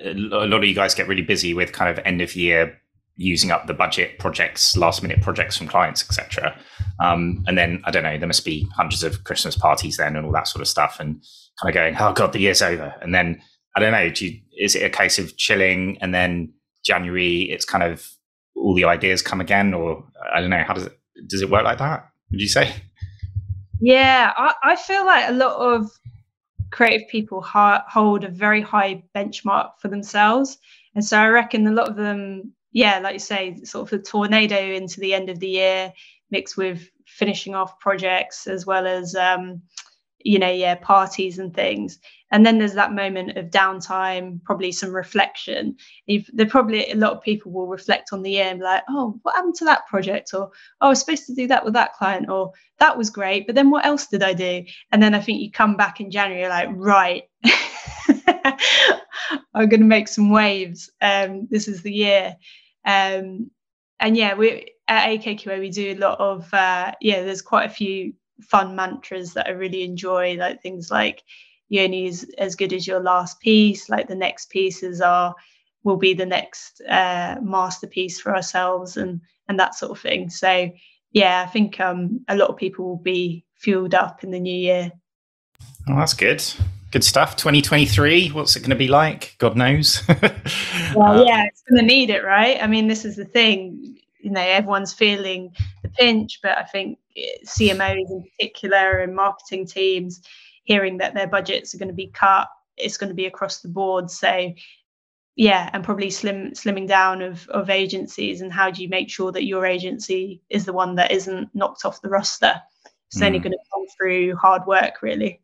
a 0.03 0.13
lot 0.13 0.53
of 0.53 0.65
you 0.65 0.75
guys 0.75 0.95
get 0.95 1.07
really 1.07 1.21
busy 1.21 1.53
with 1.53 1.71
kind 1.71 1.89
of 1.89 2.03
end 2.05 2.21
of 2.21 2.35
year 2.35 2.79
using 3.15 3.51
up 3.51 3.67
the 3.67 3.73
budget 3.73 4.17
projects, 4.17 4.77
last 4.77 5.03
minute 5.03 5.21
projects 5.21 5.57
from 5.57 5.67
clients, 5.67 6.01
etc. 6.01 6.57
Um, 7.01 7.43
and 7.47 7.57
then 7.57 7.81
I 7.83 7.91
don't 7.91 8.03
know, 8.03 8.17
there 8.17 8.27
must 8.27 8.45
be 8.45 8.65
hundreds 8.75 9.03
of 9.03 9.25
Christmas 9.25 9.57
parties 9.57 9.97
then 9.97 10.15
and 10.15 10.25
all 10.25 10.31
that 10.31 10.47
sort 10.47 10.61
of 10.61 10.67
stuff, 10.67 10.97
and 10.99 11.21
kind 11.61 11.69
of 11.69 11.73
going, 11.73 11.95
oh 11.99 12.13
god, 12.13 12.33
the 12.33 12.39
year's 12.39 12.61
over. 12.61 12.93
And 13.01 13.13
then 13.13 13.41
I 13.75 13.79
don't 13.81 13.91
know, 13.91 14.09
do 14.09 14.27
you, 14.27 14.39
is 14.57 14.75
it 14.75 14.83
a 14.83 14.89
case 14.89 15.19
of 15.19 15.35
chilling 15.37 15.97
and 16.01 16.13
then 16.13 16.53
January 16.85 17.41
it's 17.43 17.65
kind 17.65 17.83
of 17.83 18.07
all 18.55 18.73
the 18.73 18.85
ideas 18.85 19.21
come 19.21 19.41
again, 19.41 19.73
or 19.73 20.03
I 20.33 20.41
don't 20.41 20.49
know, 20.49 20.63
how 20.63 20.73
does 20.73 20.85
it 20.85 20.99
does 21.27 21.41
it 21.41 21.49
work 21.49 21.63
like 21.63 21.79
that? 21.79 22.09
Would 22.31 22.41
you 22.41 22.47
say? 22.47 22.73
Yeah, 23.79 24.33
I, 24.35 24.53
I 24.63 24.75
feel 24.75 25.05
like 25.05 25.29
a 25.29 25.33
lot 25.33 25.55
of 25.57 25.91
creative 26.71 27.07
people 27.09 27.41
ha- 27.41 27.85
hold 27.89 28.23
a 28.23 28.29
very 28.29 28.61
high 28.61 29.03
benchmark 29.15 29.71
for 29.81 29.87
themselves. 29.89 30.57
And 30.95 31.05
so 31.05 31.17
I 31.19 31.27
reckon 31.27 31.67
a 31.67 31.71
lot 31.71 31.89
of 31.89 31.95
them 31.97 32.53
yeah, 32.73 32.99
like 32.99 33.13
you 33.13 33.19
say, 33.19 33.57
sort 33.63 33.91
of 33.91 33.99
a 33.99 34.03
tornado 34.03 34.57
into 34.57 34.99
the 34.99 35.13
end 35.13 35.29
of 35.29 35.39
the 35.39 35.47
year, 35.49 35.93
mixed 36.31 36.57
with 36.57 36.89
finishing 37.07 37.55
off 37.55 37.79
projects 37.79 38.47
as 38.47 38.65
well 38.65 38.87
as 38.87 39.15
um, 39.15 39.61
you 40.23 40.39
know, 40.39 40.49
yeah, 40.49 40.75
parties 40.75 41.39
and 41.39 41.53
things. 41.53 41.99
And 42.31 42.45
then 42.45 42.59
there's 42.59 42.73
that 42.73 42.93
moment 42.93 43.37
of 43.37 43.47
downtime, 43.47 44.43
probably 44.43 44.71
some 44.71 44.95
reflection. 44.95 45.75
If 46.07 46.29
there 46.31 46.45
probably 46.45 46.91
a 46.91 46.95
lot 46.95 47.13
of 47.13 47.23
people 47.23 47.51
will 47.51 47.67
reflect 47.67 48.09
on 48.13 48.21
the 48.21 48.31
year 48.31 48.45
and 48.45 48.59
be 48.59 48.65
like, 48.65 48.83
oh, 48.89 49.19
what 49.23 49.35
happened 49.35 49.55
to 49.55 49.65
that 49.65 49.87
project? 49.87 50.33
Or 50.33 50.51
oh, 50.81 50.85
I 50.85 50.89
was 50.89 50.99
supposed 50.99 51.25
to 51.27 51.35
do 51.35 51.47
that 51.47 51.65
with 51.65 51.73
that 51.73 51.93
client, 51.93 52.29
or 52.29 52.51
that 52.79 52.97
was 52.97 53.09
great, 53.09 53.47
but 53.47 53.55
then 53.55 53.71
what 53.71 53.85
else 53.85 54.07
did 54.07 54.23
I 54.23 54.33
do? 54.33 54.63
And 54.91 55.01
then 55.01 55.15
I 55.15 55.21
think 55.21 55.41
you 55.41 55.51
come 55.51 55.75
back 55.75 55.99
in 55.99 56.11
January, 56.11 56.47
like, 56.47 56.69
right. 56.71 57.23
I'm 59.53 59.67
going 59.67 59.81
to 59.81 59.85
make 59.85 60.07
some 60.07 60.29
waves. 60.29 60.89
Um, 61.01 61.47
this 61.49 61.67
is 61.67 61.81
the 61.81 61.91
year. 61.91 62.35
Um, 62.85 63.51
and 63.99 64.15
yeah, 64.15 64.35
we 64.35 64.73
at 64.87 65.09
AKQA 65.09 65.59
we 65.59 65.69
do 65.69 65.91
a 65.91 65.95
lot 65.95 66.19
of 66.19 66.51
uh, 66.53 66.93
yeah. 67.01 67.23
There's 67.23 67.41
quite 67.41 67.69
a 67.69 67.73
few 67.73 68.13
fun 68.41 68.75
mantras 68.75 69.33
that 69.33 69.47
I 69.47 69.51
really 69.51 69.83
enjoy, 69.83 70.35
like 70.35 70.61
things 70.61 70.91
like 70.91 71.23
"You 71.69 71.81
only 71.81 72.05
is 72.05 72.29
as 72.37 72.55
good 72.55 72.73
as 72.73 72.87
your 72.87 72.99
last 72.99 73.39
piece." 73.39 73.89
Like 73.89 74.07
the 74.07 74.15
next 74.15 74.49
pieces 74.49 75.01
are 75.01 75.35
will 75.83 75.97
be 75.97 76.13
the 76.13 76.25
next 76.25 76.81
uh, 76.89 77.35
masterpiece 77.41 78.19
for 78.19 78.35
ourselves, 78.35 78.97
and 78.97 79.21
and 79.47 79.59
that 79.59 79.75
sort 79.75 79.91
of 79.91 79.99
thing. 79.99 80.29
So 80.29 80.69
yeah, 81.11 81.43
I 81.45 81.49
think 81.49 81.79
um, 81.79 82.21
a 82.27 82.35
lot 82.35 82.49
of 82.49 82.57
people 82.57 82.85
will 82.85 82.97
be 82.97 83.45
fueled 83.55 83.93
up 83.93 84.23
in 84.23 84.31
the 84.31 84.39
new 84.39 84.57
year. 84.57 84.91
Oh, 85.87 85.95
that's 85.95 86.13
good 86.13 86.43
good 86.91 87.03
stuff 87.03 87.35
2023 87.35 88.29
what's 88.29 88.55
it 88.55 88.61
going 88.61 88.71
to 88.71 88.75
be 88.75 88.87
like 88.87 89.35
god 89.37 89.55
knows 89.55 90.01
well 90.95 91.23
yeah 91.23 91.45
it's 91.45 91.61
going 91.69 91.79
to 91.79 91.85
need 91.85 92.09
it 92.09 92.23
right 92.23 92.57
i 92.63 92.67
mean 92.67 92.87
this 92.87 93.05
is 93.05 93.15
the 93.15 93.25
thing 93.25 93.98
you 94.19 94.29
know 94.29 94.41
everyone's 94.41 94.93
feeling 94.93 95.53
the 95.83 95.89
pinch 95.89 96.39
but 96.41 96.57
i 96.57 96.63
think 96.63 96.97
cmos 97.45 98.09
in 98.09 98.23
particular 98.23 98.99
and 98.99 99.15
marketing 99.15 99.65
teams 99.65 100.21
hearing 100.63 100.97
that 100.97 101.13
their 101.13 101.27
budgets 101.27 101.73
are 101.73 101.77
going 101.77 101.89
to 101.89 101.93
be 101.93 102.07
cut 102.07 102.47
it's 102.77 102.97
going 102.97 103.09
to 103.09 103.15
be 103.15 103.25
across 103.25 103.61
the 103.61 103.67
board 103.67 104.09
so 104.09 104.53
yeah 105.35 105.69
and 105.73 105.83
probably 105.83 106.09
slim 106.09 106.51
slimming 106.51 106.87
down 106.87 107.21
of 107.21 107.47
of 107.49 107.69
agencies 107.69 108.41
and 108.41 108.51
how 108.51 108.69
do 108.69 108.81
you 108.81 108.89
make 108.89 109.09
sure 109.09 109.31
that 109.31 109.45
your 109.45 109.65
agency 109.65 110.41
is 110.49 110.65
the 110.65 110.73
one 110.73 110.95
that 110.95 111.11
isn't 111.11 111.49
knocked 111.53 111.85
off 111.85 112.01
the 112.01 112.09
roster 112.09 112.53
it's 113.07 113.21
mm. 113.21 113.25
only 113.25 113.39
going 113.39 113.51
to 113.51 113.57
come 113.73 113.85
through 113.97 114.35
hard 114.35 114.65
work 114.65 115.01
really 115.01 115.41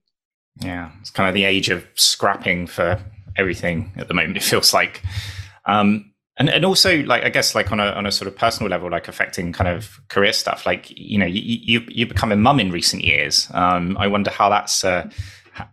yeah, 0.61 0.91
it's 1.01 1.09
kind 1.09 1.27
of 1.27 1.35
the 1.35 1.43
age 1.43 1.69
of 1.69 1.85
scrapping 1.95 2.67
for 2.67 2.99
everything 3.35 3.91
at 3.97 4.07
the 4.07 4.13
moment. 4.13 4.37
It 4.37 4.43
feels 4.43 4.73
like, 4.73 5.01
um, 5.65 6.13
and 6.37 6.49
and 6.49 6.65
also 6.65 7.03
like 7.03 7.23
I 7.23 7.29
guess 7.29 7.55
like 7.55 7.71
on 7.71 7.79
a 7.79 7.87
on 7.91 8.05
a 8.05 8.11
sort 8.11 8.27
of 8.27 8.35
personal 8.35 8.69
level, 8.69 8.89
like 8.89 9.07
affecting 9.07 9.53
kind 9.53 9.67
of 9.67 9.99
career 10.09 10.33
stuff. 10.33 10.65
Like 10.65 10.91
you 10.97 11.17
know, 11.17 11.25
you 11.25 11.41
you, 11.41 11.87
you 11.87 12.05
become 12.05 12.31
a 12.31 12.35
mum 12.35 12.59
in 12.59 12.71
recent 12.71 13.03
years. 13.03 13.47
Um, 13.53 13.97
I 13.97 14.07
wonder 14.07 14.31
how 14.31 14.49
that's. 14.49 14.83
Uh, 14.83 15.09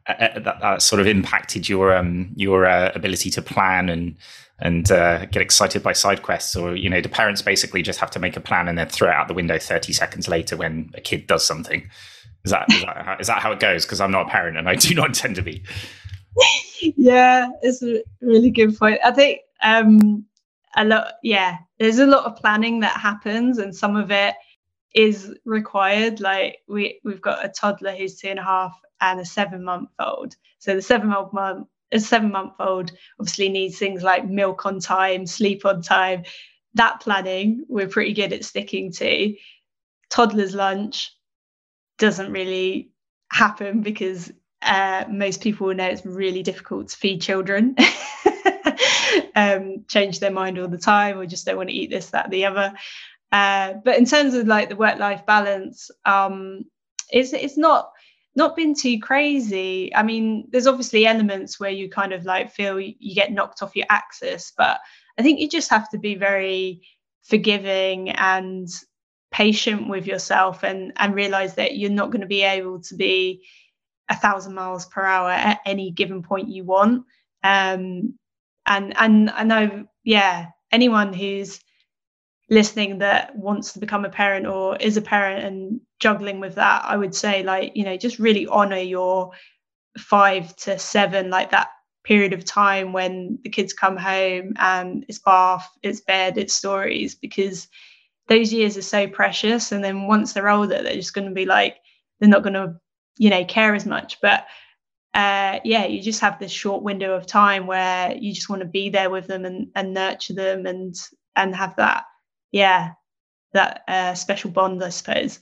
that, 0.07 0.45
that 0.45 0.81
sort 0.81 1.01
of 1.01 1.09
impacted 1.09 1.69
your 1.69 1.97
um, 1.97 2.31
your 2.37 2.67
uh, 2.67 2.93
ability 2.95 3.31
to 3.31 3.43
plan 3.43 3.89
and 3.89 4.17
and 4.61 4.93
uh, 4.93 5.27
get 5.27 5.43
excited 5.43 5.83
by 5.83 5.93
side 5.93 6.23
quests, 6.23 6.55
or 6.55 6.77
you 6.77 6.89
know, 6.89 7.01
the 7.01 7.09
parents 7.09 7.43
basically 7.43 7.83
just 7.83 7.99
have 7.99 8.11
to 8.13 8.21
make 8.21 8.37
a 8.37 8.41
plan 8.41 8.69
and 8.69 8.79
then 8.79 8.89
throw 8.89 9.09
it 9.09 9.15
out 9.15 9.27
the 9.27 9.35
window 9.35 9.59
thirty 9.59 9.93
seconds 9.93 10.29
later 10.29 10.57
when 10.57 10.91
a 10.95 11.01
kid 11.01 11.27
does 11.27 11.45
something. 11.45 11.89
Is 12.45 12.53
that 12.53 12.71
is 12.71 12.83
that 12.83 13.05
how, 13.05 13.17
is 13.19 13.27
that 13.27 13.39
how 13.39 13.53
it 13.53 13.61
goes? 13.61 13.85
Because 13.85 14.01
I'm 14.01 14.13
not 14.13 14.29
a 14.29 14.31
parent 14.31 14.57
and 14.57 14.69
I 14.69 14.77
do 14.77 14.95
not 14.95 15.09
intend 15.09 15.35
to 15.37 15.43
be. 15.43 15.65
yeah, 16.97 17.49
it's 17.63 17.83
a 17.83 18.03
really 18.21 18.51
good 18.51 18.79
point. 18.79 19.01
I 19.05 19.11
think 19.11 19.41
um, 19.63 20.25
a 20.77 20.85
lot. 20.85 21.15
Yeah, 21.23 21.59
there's 21.79 21.99
a 21.99 22.07
lot 22.07 22.25
of 22.25 22.37
planning 22.37 22.81
that 22.81 22.99
happens, 23.01 23.59
and 23.59 23.75
some 23.75 23.97
of 23.97 24.11
it 24.11 24.35
is 24.95 25.35
required. 25.45 26.21
Like 26.21 26.59
we 26.69 27.01
we've 27.05 27.21
got 27.21 27.45
a 27.45 27.49
toddler 27.49 27.95
who's 27.95 28.17
two 28.17 28.29
and 28.29 28.39
a 28.39 28.45
half 28.45 28.79
and 29.01 29.21
a 29.21 29.25
seven 29.25 29.65
month 29.65 29.91
old. 29.99 30.37
So 30.59 30.75
the 30.75 30.83
seven 30.83 31.09
month 31.09 31.67
a 31.93 32.01
seven 32.01 32.31
month 32.33 32.55
old 32.59 32.93
obviously 33.21 33.49
needs 33.49 33.79
things 33.79 34.03
like 34.03 34.27
milk 34.29 34.65
on 34.67 34.81
time, 34.81 35.27
sleep 35.27 35.65
on 35.65 35.83
time. 35.83 36.25
That 36.75 37.01
planning 37.01 37.65
we're 37.69 37.89
pretty 37.89 38.15
good 38.15 38.33
at 38.33 38.45
sticking 38.45 38.93
to. 38.93 39.35
Toddler's 40.11 40.55
lunch, 40.55 41.11
doesn't 41.99 42.33
really 42.33 42.91
happen 43.31 43.81
because 43.81 44.33
uh, 44.63 45.05
most 45.11 45.41
people 45.41 45.69
will 45.69 45.75
know 45.75 45.87
it's 45.87 46.05
really 46.05 46.43
difficult 46.43 46.89
to 46.89 46.97
feed 46.97 47.21
children. 47.23 47.77
um, 49.35 49.85
change 49.89 50.21
their 50.21 50.31
mind 50.31 50.59
all 50.59 50.69
the 50.69 50.79
time 50.79 51.19
or 51.19 51.27
just 51.27 51.47
don't 51.47 51.57
want 51.57 51.69
to 51.69 51.75
eat 51.75 51.91
this, 51.91 52.11
that, 52.11 52.31
the 52.31 52.47
other. 52.47 52.73
Uh, 53.31 53.75
but 53.85 53.99
in 53.99 54.05
terms 54.05 54.35
of 54.35 54.47
like 54.47 54.69
the 54.69 54.77
work-life 54.77 55.25
balance, 55.27 55.91
um, 56.05 56.65
it's 57.11 57.33
it's 57.33 57.57
not 57.57 57.91
not 58.35 58.57
been 58.57 58.75
too 58.75 58.99
crazy. 58.99 59.95
I 59.95 60.03
mean, 60.03 60.49
there's 60.51 60.67
obviously 60.67 61.07
elements 61.07 61.59
where 61.61 61.71
you 61.71 61.89
kind 61.89 62.13
of 62.13 62.25
like 62.25 62.53
feel 62.53 62.79
you 62.81 63.15
get 63.15 63.33
knocked 63.33 63.63
off 63.63 63.77
your 63.77 63.87
axis, 63.91 64.53
but 64.57 64.81
I 65.19 65.23
think 65.23 65.41
you 65.41 65.49
just 65.49 65.71
have 65.71 65.91
to 65.91 65.99
be 65.99 66.15
very 66.15 66.83
forgiving 67.23 68.11
and 68.11 68.69
patient 69.31 69.89
with 69.89 70.07
yourself 70.07 70.63
and 70.63 70.93
and 70.97 71.15
realize 71.15 71.55
that 71.55 71.77
you're 71.77 71.91
not 71.91 72.11
going 72.11 72.21
to 72.21 72.27
be 72.27 72.43
able 72.43 72.81
to 72.83 72.95
be 72.95 73.43
a 74.11 74.17
thousand 74.17 74.55
miles 74.55 74.87
per 74.87 75.03
hour 75.03 75.31
at 75.31 75.61
any 75.65 75.91
given 75.91 76.23
point 76.23 76.49
you 76.49 76.65
want 76.65 77.05
um 77.45 78.13
and 78.67 78.95
and 78.99 79.31
i 79.31 79.43
know 79.43 79.85
yeah 80.05 80.47
anyone 80.71 81.13
who's 81.13 81.61
listening 82.51 82.99
that 82.99 83.35
wants 83.37 83.73
to 83.73 83.79
become 83.79 84.05
a 84.05 84.11
parent 84.11 84.47
or 84.47 84.77
is 84.77 84.97
a 84.97 85.03
parent 85.03 85.45
and 85.45 85.81
juggling 86.01 86.41
with 86.41 86.57
that 86.57 86.85
i 86.85 86.97
would 86.97 87.15
say 87.15 87.43
like 87.43 87.73
you 87.75 87.85
know 87.85 87.97
just 87.97 88.19
really 88.19 88.47
honor 88.47 88.79
your 88.79 89.31
five 89.99 90.55
to 90.57 90.79
seven 90.79 91.31
like 91.31 91.51
that 91.51 91.69
period 92.05 92.33
of 92.33 92.45
time 92.45 92.93
when 92.93 93.39
the 93.45 93.51
kids 93.51 93.73
come 93.73 93.97
home 93.97 94.53
and 94.59 95.05
it's 95.09 95.21
bath 95.21 95.69
it's 95.83 96.01
bed 96.01 96.37
it's 96.37 96.55
stories 96.55 97.15
because 97.15 97.69
those 98.29 98.53
years 98.53 98.77
are 98.77 98.83
so 98.83 99.07
precious. 99.07 99.73
And 99.73 99.83
then 99.83 100.07
once 100.07 100.33
they're 100.33 100.49
older 100.49 100.83
they're 100.83 100.95
just 100.95 101.15
going 101.15 101.29
to 101.29 101.35
be 101.35 101.47
like 101.47 101.77
they're 102.19 102.29
not 102.29 102.43
going 102.43 102.55
to 102.55 102.77
you 103.19 103.31
know 103.31 103.45
care 103.45 103.75
as 103.75 103.87
much. 103.87 104.21
But 104.21 104.47
uh, 105.15 105.59
yeah 105.65 105.85
you 105.85 106.03
just 106.03 106.21
have 106.21 106.39
this 106.39 106.53
short 106.53 106.83
window 106.83 107.15
of 107.15 107.27
time 107.27 107.67
where 107.67 108.17
you 108.17 108.33
just 108.33 108.49
want 108.49 108.63
to 108.63 108.69
be 108.69 108.89
there 108.89 109.11
with 109.11 109.27
them 109.27 109.45
and, 109.45 109.69
and 109.75 109.93
nurture 109.93 110.35
them 110.35 110.67
and 110.67 110.95
and 111.37 111.55
have 111.55 111.77
that 111.77 112.05
yeah 112.51 112.93
that 113.53 113.83
uh, 113.89 114.15
special 114.15 114.51
bond 114.51 114.83
i 114.83 114.89
suppose. 114.89 115.41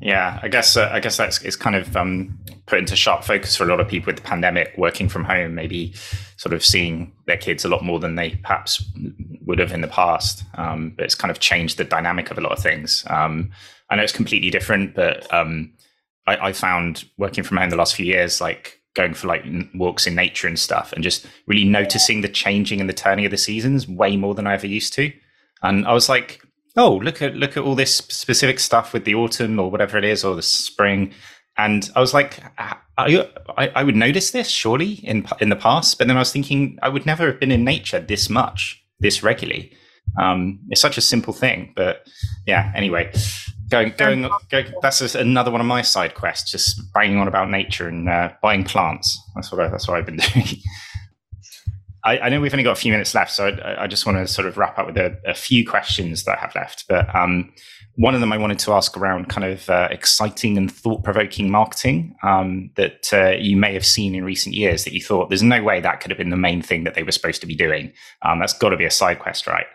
Yeah 0.00 0.40
i 0.42 0.48
guess 0.48 0.76
uh, 0.76 0.90
i 0.92 1.00
guess 1.00 1.16
that's 1.16 1.40
it's 1.42 1.56
kind 1.56 1.76
of 1.76 1.96
um, 1.96 2.38
put 2.66 2.78
into 2.78 2.96
sharp 2.96 3.24
focus 3.24 3.56
for 3.56 3.64
a 3.64 3.66
lot 3.66 3.80
of 3.80 3.88
people 3.88 4.06
with 4.06 4.16
the 4.16 4.22
pandemic 4.22 4.74
working 4.76 5.08
from 5.08 5.24
home 5.24 5.54
maybe 5.54 5.94
sort 6.36 6.52
of 6.52 6.64
seeing 6.64 7.12
their 7.26 7.36
kids 7.36 7.64
a 7.64 7.68
lot 7.68 7.84
more 7.84 7.98
than 7.98 8.16
they 8.16 8.30
perhaps 8.42 8.84
would 9.46 9.58
have 9.58 9.72
in 9.72 9.80
the 9.80 9.88
past. 9.88 10.42
Um, 10.54 10.92
but 10.96 11.04
it's 11.04 11.14
kind 11.14 11.30
of 11.30 11.38
changed 11.38 11.78
the 11.78 11.84
dynamic 11.84 12.30
of 12.30 12.36
a 12.36 12.40
lot 12.40 12.52
of 12.52 12.58
things. 12.58 13.04
Um, 13.08 13.52
i 13.88 13.96
know 13.96 14.02
it's 14.02 14.12
completely 14.12 14.50
different 14.50 14.94
but 14.94 15.32
um, 15.32 15.72
I, 16.26 16.48
I 16.48 16.52
found 16.52 17.04
working 17.18 17.44
from 17.44 17.56
home 17.56 17.70
the 17.70 17.76
last 17.76 17.94
few 17.94 18.06
years, 18.06 18.40
like 18.40 18.80
going 18.94 19.14
for 19.14 19.26
like 19.26 19.44
walks 19.74 20.06
in 20.06 20.14
nature 20.14 20.48
and 20.48 20.58
stuff, 20.58 20.92
and 20.92 21.04
just 21.04 21.26
really 21.46 21.64
noticing 21.64 22.20
the 22.20 22.28
changing 22.28 22.80
and 22.80 22.88
the 22.88 22.94
turning 22.94 23.24
of 23.24 23.30
the 23.30 23.36
seasons 23.36 23.86
way 23.86 24.16
more 24.16 24.34
than 24.34 24.46
I 24.46 24.54
ever 24.54 24.66
used 24.66 24.92
to. 24.94 25.12
And 25.62 25.86
I 25.86 25.92
was 25.92 26.08
like, 26.08 26.42
oh, 26.76 26.96
look 26.96 27.22
at 27.22 27.34
look 27.34 27.56
at 27.56 27.62
all 27.62 27.74
this 27.74 27.96
specific 27.96 28.58
stuff 28.58 28.92
with 28.92 29.04
the 29.04 29.14
autumn 29.14 29.58
or 29.58 29.70
whatever 29.70 29.98
it 29.98 30.04
is, 30.04 30.24
or 30.24 30.34
the 30.34 30.42
spring. 30.42 31.12
And 31.58 31.88
I 31.96 32.00
was 32.00 32.12
like, 32.12 32.42
I, 32.58 33.16
I 33.56 33.82
would 33.82 33.96
notice 33.96 34.30
this 34.30 34.48
surely 34.48 34.94
in 35.04 35.26
in 35.40 35.48
the 35.48 35.56
past, 35.56 35.98
but 35.98 36.06
then 36.06 36.16
I 36.16 36.20
was 36.20 36.32
thinking 36.32 36.78
I 36.82 36.88
would 36.88 37.06
never 37.06 37.26
have 37.26 37.40
been 37.40 37.52
in 37.52 37.64
nature 37.64 38.00
this 38.00 38.28
much, 38.28 38.82
this 39.00 39.22
regularly. 39.22 39.72
Um, 40.20 40.60
it's 40.68 40.80
such 40.80 40.98
a 40.98 41.02
simple 41.02 41.32
thing, 41.32 41.72
but 41.76 42.06
yeah. 42.46 42.72
Anyway, 42.74 43.12
Going, 43.68 43.92
going, 43.96 44.28
going 44.48 44.72
that's 44.80 45.00
just 45.00 45.16
another 45.16 45.50
one 45.50 45.60
of 45.60 45.66
my 45.66 45.82
side 45.82 46.14
quests. 46.14 46.50
Just 46.50 46.80
banging 46.92 47.18
on 47.18 47.26
about 47.26 47.50
nature 47.50 47.88
and 47.88 48.08
uh, 48.08 48.30
buying 48.40 48.64
plants. 48.64 49.20
That's 49.34 49.50
what 49.50 49.60
I, 49.60 49.68
that's 49.68 49.88
what 49.88 49.98
I've 49.98 50.06
been 50.06 50.16
doing. 50.34 50.46
I, 52.04 52.18
I, 52.20 52.28
know 52.28 52.40
we've 52.40 52.54
only 52.54 52.62
got 52.62 52.72
a 52.72 52.80
few 52.80 52.92
minutes 52.92 53.14
left, 53.14 53.32
so 53.32 53.48
I, 53.48 53.84
I 53.84 53.86
just 53.88 54.06
want 54.06 54.18
to 54.18 54.32
sort 54.32 54.46
of 54.46 54.56
wrap 54.56 54.78
up 54.78 54.86
with 54.86 54.96
a, 54.96 55.18
a, 55.26 55.34
few 55.34 55.66
questions 55.66 56.22
that 56.22 56.38
I 56.38 56.40
have 56.40 56.54
left. 56.54 56.84
But 56.88 57.12
um, 57.12 57.52
one 57.96 58.14
of 58.14 58.20
them 58.20 58.32
I 58.32 58.38
wanted 58.38 58.60
to 58.60 58.72
ask 58.72 58.96
around 58.96 59.28
kind 59.28 59.44
of 59.44 59.68
uh, 59.68 59.88
exciting 59.90 60.56
and 60.56 60.70
thought-provoking 60.70 61.50
marketing 61.50 62.14
um, 62.22 62.70
that 62.76 63.08
uh, 63.12 63.30
you 63.30 63.56
may 63.56 63.72
have 63.72 63.84
seen 63.84 64.14
in 64.14 64.24
recent 64.24 64.54
years 64.54 64.84
that 64.84 64.92
you 64.92 65.02
thought 65.02 65.30
there's 65.30 65.42
no 65.42 65.62
way 65.62 65.80
that 65.80 66.00
could 66.00 66.10
have 66.10 66.18
been 66.18 66.30
the 66.30 66.36
main 66.36 66.62
thing 66.62 66.84
that 66.84 66.94
they 66.94 67.02
were 67.02 67.10
supposed 67.10 67.40
to 67.40 67.46
be 67.46 67.56
doing. 67.56 67.92
Um, 68.22 68.38
that's 68.38 68.52
got 68.52 68.68
to 68.68 68.76
be 68.76 68.84
a 68.84 68.90
side 68.90 69.18
quest, 69.18 69.46
right? 69.46 69.66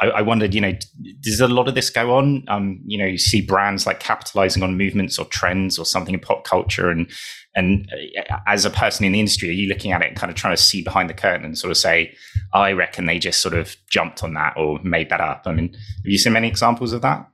I, 0.00 0.08
I, 0.08 0.22
wondered, 0.22 0.54
you 0.54 0.60
know, 0.60 0.72
does 1.20 1.40
a 1.40 1.48
lot 1.48 1.68
of 1.68 1.74
this 1.74 1.90
go 1.90 2.16
on? 2.16 2.44
Um, 2.48 2.80
you 2.86 2.98
know, 2.98 3.04
you 3.04 3.18
see 3.18 3.40
brands 3.40 3.86
like 3.86 4.00
capitalizing 4.00 4.62
on 4.62 4.76
movements 4.76 5.18
or 5.18 5.26
trends 5.26 5.78
or 5.78 5.84
something 5.84 6.14
in 6.14 6.20
pop 6.20 6.44
culture, 6.44 6.90
and 6.90 7.10
and 7.54 7.88
uh, 8.30 8.38
as 8.46 8.64
a 8.64 8.70
person 8.70 9.04
in 9.04 9.12
the 9.12 9.20
industry, 9.20 9.50
are 9.50 9.52
you 9.52 9.68
looking 9.68 9.92
at 9.92 10.02
it 10.02 10.08
and 10.08 10.16
kind 10.16 10.30
of 10.30 10.36
trying 10.36 10.56
to 10.56 10.62
see 10.62 10.82
behind 10.82 11.10
the 11.10 11.14
curtain 11.14 11.44
and 11.44 11.58
sort 11.58 11.70
of 11.70 11.76
say, 11.76 12.14
I 12.54 12.72
reckon 12.72 13.06
they 13.06 13.18
just 13.18 13.42
sort 13.42 13.54
of 13.54 13.76
jumped 13.90 14.24
on 14.24 14.34
that 14.34 14.54
or 14.56 14.80
made 14.82 15.10
that 15.10 15.20
up? 15.20 15.42
I 15.46 15.52
mean, 15.52 15.72
have 15.72 16.06
you 16.06 16.18
seen 16.18 16.32
many 16.32 16.48
examples 16.48 16.92
of 16.92 17.02
that? 17.02 17.28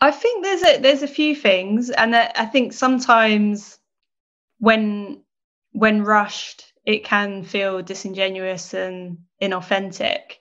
I 0.00 0.10
think 0.10 0.44
there's 0.44 0.62
a 0.62 0.78
there's 0.78 1.02
a 1.02 1.08
few 1.08 1.36
things, 1.36 1.90
and 1.90 2.16
I 2.16 2.46
think 2.46 2.72
sometimes 2.72 3.78
when 4.58 5.22
when 5.72 6.02
rushed, 6.02 6.72
it 6.84 7.04
can 7.04 7.44
feel 7.44 7.82
disingenuous 7.82 8.74
and 8.74 9.18
inauthentic. 9.40 10.38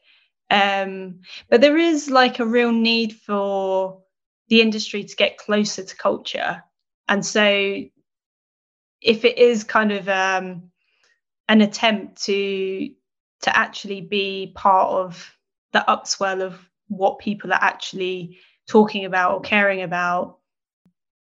Um, 0.50 1.22
but 1.50 1.62
there 1.62 1.78
is 1.78 2.10
like 2.10 2.40
a 2.40 2.46
real 2.46 2.72
need 2.72 3.14
for 3.14 4.02
the 4.48 4.62
industry 4.62 5.04
to 5.04 5.16
get 5.16 5.38
closer 5.38 5.84
to 5.84 5.96
culture. 5.96 6.64
And 7.08 7.26
so 7.26 7.84
if 9.02 9.26
it 9.26 9.38
is 9.38 9.64
kind 9.64 9.92
of 9.92 10.10
um, 10.10 10.72
an 11.48 11.62
attempt 11.62 12.24
to 12.26 12.90
to 13.42 13.58
actually 13.58 14.02
be 14.02 14.52
part 14.56 14.90
of 14.90 15.34
the 15.72 15.84
upswell 15.88 16.42
of 16.42 16.60
what 16.90 17.20
people 17.20 17.54
are 17.54 17.64
actually 17.64 18.38
talking 18.68 19.06
about 19.06 19.34
or 19.34 19.42
caring 19.42 19.82
about, 19.82 20.40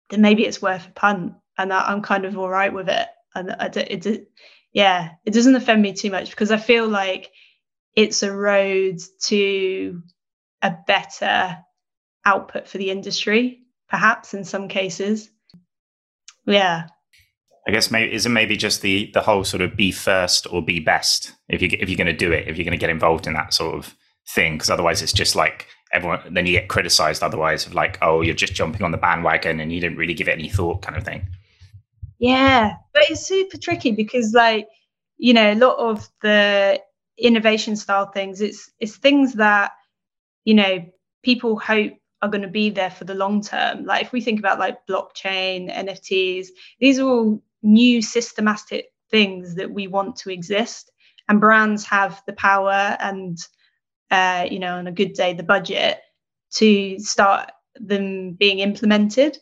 then 0.08 0.22
maybe 0.22 0.44
it's 0.46 0.62
worth 0.62 0.86
a 0.86 0.92
punt. 0.92 1.34
And 1.58 1.72
I'm 1.72 2.00
kind 2.00 2.24
of 2.24 2.38
all 2.38 2.48
right 2.48 2.72
with 2.72 2.88
it. 2.88 3.08
And 3.34 3.52
I, 3.52 3.66
it, 3.66 4.06
it, 4.06 4.30
yeah, 4.72 5.10
it 5.26 5.34
doesn't 5.34 5.54
offend 5.54 5.82
me 5.82 5.92
too 5.92 6.10
much 6.10 6.30
because 6.30 6.50
I 6.50 6.56
feel 6.56 6.88
like 6.88 7.30
it's 7.94 8.22
a 8.22 8.34
road 8.34 9.00
to 9.24 10.02
a 10.62 10.76
better 10.86 11.58
output 12.24 12.68
for 12.68 12.78
the 12.78 12.90
industry, 12.90 13.60
perhaps 13.88 14.34
in 14.34 14.44
some 14.44 14.68
cases. 14.68 15.30
Yeah. 16.46 16.86
I 17.66 17.70
guess 17.70 17.90
maybe 17.90 18.12
is 18.14 18.24
it 18.24 18.30
maybe 18.30 18.56
just 18.56 18.80
the 18.80 19.10
the 19.12 19.20
whole 19.20 19.44
sort 19.44 19.60
of 19.60 19.76
be 19.76 19.92
first 19.92 20.46
or 20.50 20.62
be 20.62 20.80
best 20.80 21.34
if 21.50 21.60
you 21.60 21.68
if 21.78 21.90
you're 21.90 21.98
going 21.98 22.06
to 22.06 22.14
do 22.14 22.32
it 22.32 22.48
if 22.48 22.56
you're 22.56 22.64
going 22.64 22.78
to 22.78 22.78
get 22.78 22.88
involved 22.88 23.26
in 23.26 23.34
that 23.34 23.52
sort 23.52 23.74
of 23.74 23.94
thing 24.34 24.54
because 24.54 24.70
otherwise 24.70 25.02
it's 25.02 25.12
just 25.12 25.36
like 25.36 25.66
everyone 25.92 26.20
then 26.32 26.46
you 26.46 26.52
get 26.52 26.68
criticized 26.68 27.22
otherwise 27.22 27.66
of 27.66 27.74
like 27.74 27.98
oh 28.00 28.22
you're 28.22 28.34
just 28.34 28.54
jumping 28.54 28.82
on 28.82 28.90
the 28.90 28.96
bandwagon 28.96 29.60
and 29.60 29.70
you 29.70 29.80
didn't 29.80 29.98
really 29.98 30.14
give 30.14 30.28
it 30.28 30.32
any 30.32 30.48
thought 30.48 30.80
kind 30.80 30.96
of 30.96 31.04
thing. 31.04 31.26
Yeah, 32.18 32.74
but 32.94 33.02
it's 33.10 33.26
super 33.26 33.58
tricky 33.58 33.92
because 33.92 34.32
like 34.32 34.66
you 35.18 35.34
know 35.34 35.52
a 35.52 35.54
lot 35.54 35.76
of 35.76 36.08
the 36.22 36.80
innovation 37.18 37.76
style 37.76 38.06
things. 38.06 38.40
It's 38.40 38.70
it's 38.80 38.96
things 38.96 39.34
that 39.34 39.72
you 40.44 40.54
know 40.54 40.84
people 41.22 41.58
hope 41.58 41.92
are 42.22 42.28
going 42.28 42.42
to 42.42 42.48
be 42.48 42.70
there 42.70 42.90
for 42.90 43.04
the 43.04 43.14
long 43.14 43.42
term. 43.42 43.84
Like 43.84 44.02
if 44.04 44.12
we 44.12 44.20
think 44.20 44.38
about 44.38 44.58
like 44.58 44.86
blockchain 44.86 45.72
nfts 45.72 46.48
these 46.80 46.98
are 46.98 47.08
all 47.08 47.42
new 47.62 48.02
systematic 48.02 48.86
things 49.10 49.54
that 49.56 49.70
we 49.70 49.86
want 49.86 50.16
to 50.16 50.30
exist. 50.30 50.90
And 51.28 51.40
brands 51.40 51.84
have 51.84 52.22
the 52.26 52.32
power 52.32 52.96
and 53.00 53.36
uh, 54.10 54.46
you 54.50 54.58
know 54.58 54.76
on 54.76 54.86
a 54.86 54.92
good 54.92 55.12
day 55.12 55.34
the 55.34 55.42
budget 55.42 56.00
to 56.54 56.98
start 56.98 57.52
them 57.76 58.32
being 58.32 58.60
implemented. 58.60 59.38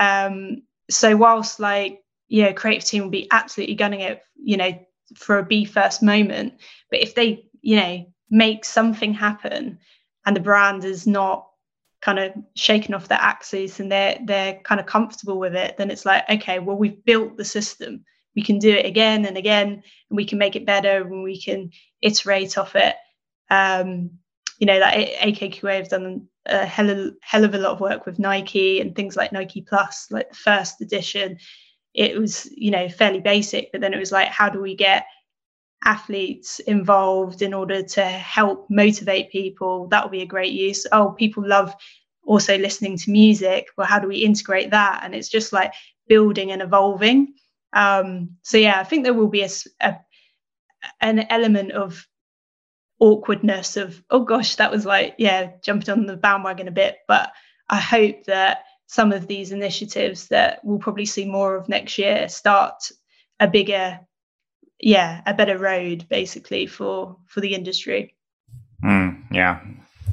Um, 0.00 0.62
so 0.90 1.16
whilst 1.16 1.60
like 1.60 2.00
yeah 2.28 2.52
creative 2.52 2.84
team 2.84 3.02
will 3.04 3.10
be 3.10 3.28
absolutely 3.30 3.74
gunning 3.74 4.00
it 4.00 4.22
you 4.36 4.56
know 4.56 4.72
for 5.16 5.38
a 5.38 5.44
be 5.44 5.64
first 5.64 6.02
moment 6.02 6.54
but 6.90 7.00
if 7.00 7.14
they 7.14 7.44
you 7.62 7.76
know 7.76 8.06
make 8.30 8.64
something 8.64 9.14
happen 9.14 9.78
and 10.26 10.36
the 10.36 10.40
brand 10.40 10.84
is 10.84 11.06
not 11.06 11.48
kind 12.00 12.18
of 12.18 12.32
shaken 12.54 12.94
off 12.94 13.08
their 13.08 13.18
axis 13.20 13.80
and 13.80 13.90
they're 13.90 14.18
they're 14.24 14.60
kind 14.64 14.80
of 14.80 14.86
comfortable 14.86 15.38
with 15.38 15.54
it 15.54 15.76
then 15.76 15.90
it's 15.90 16.06
like 16.06 16.28
okay 16.30 16.58
well 16.58 16.76
we've 16.76 17.04
built 17.04 17.36
the 17.36 17.44
system. 17.44 18.04
We 18.36 18.42
can 18.44 18.60
do 18.60 18.70
it 18.70 18.86
again 18.86 19.24
and 19.24 19.36
again 19.36 19.68
and 20.10 20.16
we 20.16 20.24
can 20.24 20.38
make 20.38 20.54
it 20.54 20.66
better 20.66 21.02
and 21.02 21.24
we 21.24 21.40
can 21.40 21.70
iterate 22.02 22.56
off 22.56 22.76
it. 22.76 22.94
Um 23.50 24.10
you 24.58 24.66
know 24.66 24.78
that 24.78 24.96
akqa 25.20 25.76
have 25.76 25.88
done 25.88 26.28
a 26.46 26.64
hell 26.64 26.90
of, 26.90 27.14
hell 27.20 27.44
of 27.44 27.54
a 27.54 27.58
lot 27.58 27.72
of 27.72 27.80
work 27.80 28.06
with 28.06 28.18
nike 28.18 28.80
and 28.80 28.94
things 28.94 29.16
like 29.16 29.32
nike 29.32 29.62
plus 29.62 30.06
like 30.10 30.28
the 30.28 30.36
first 30.36 30.80
edition. 30.80 31.38
It 31.94 32.16
was 32.16 32.48
you 32.52 32.70
know 32.70 32.88
fairly 32.88 33.20
basic 33.20 33.72
but 33.72 33.80
then 33.80 33.92
it 33.92 33.98
was 33.98 34.12
like 34.12 34.28
how 34.28 34.48
do 34.48 34.60
we 34.60 34.76
get 34.76 35.04
athletes 35.84 36.58
involved 36.60 37.42
in 37.42 37.54
order 37.54 37.82
to 37.82 38.02
help 38.02 38.66
motivate 38.68 39.30
people 39.30 39.86
that 39.88 40.04
would 40.04 40.12
be 40.12 40.22
a 40.22 40.26
great 40.26 40.52
use. 40.52 40.86
Oh 40.92 41.10
people 41.10 41.46
love 41.46 41.74
also 42.24 42.58
listening 42.58 42.96
to 42.98 43.10
music. 43.10 43.68
Well 43.76 43.86
how 43.86 43.98
do 43.98 44.08
we 44.08 44.16
integrate 44.16 44.70
that? 44.70 45.00
And 45.02 45.14
it's 45.14 45.28
just 45.28 45.52
like 45.52 45.72
building 46.08 46.50
and 46.52 46.62
evolving. 46.62 47.34
Um 47.72 48.30
so 48.42 48.56
yeah 48.56 48.80
i 48.80 48.84
think 48.84 49.04
there 49.04 49.14
will 49.14 49.28
be 49.28 49.42
a, 49.42 49.50
a 49.80 49.96
an 51.00 51.26
element 51.30 51.72
of 51.72 52.06
awkwardness 53.00 53.76
of 53.76 54.02
oh 54.10 54.24
gosh 54.24 54.56
that 54.56 54.70
was 54.70 54.84
like 54.84 55.14
yeah 55.18 55.52
jumping 55.62 55.90
on 55.90 56.06
the 56.06 56.16
bandwagon 56.16 56.68
a 56.68 56.72
bit. 56.72 56.96
But 57.06 57.30
i 57.68 57.78
hope 57.78 58.24
that 58.24 58.64
some 58.88 59.12
of 59.12 59.26
these 59.26 59.52
initiatives 59.52 60.28
that 60.28 60.60
we'll 60.64 60.78
probably 60.78 61.04
see 61.04 61.26
more 61.26 61.56
of 61.56 61.68
next 61.68 61.98
year 61.98 62.28
start 62.28 62.90
a 63.38 63.46
bigger 63.46 64.00
yeah 64.80 65.22
a 65.26 65.34
better 65.34 65.58
road 65.58 66.06
basically 66.08 66.66
for 66.66 67.16
for 67.26 67.40
the 67.40 67.54
industry. 67.54 68.14
Mm, 68.84 69.24
yeah, 69.32 69.60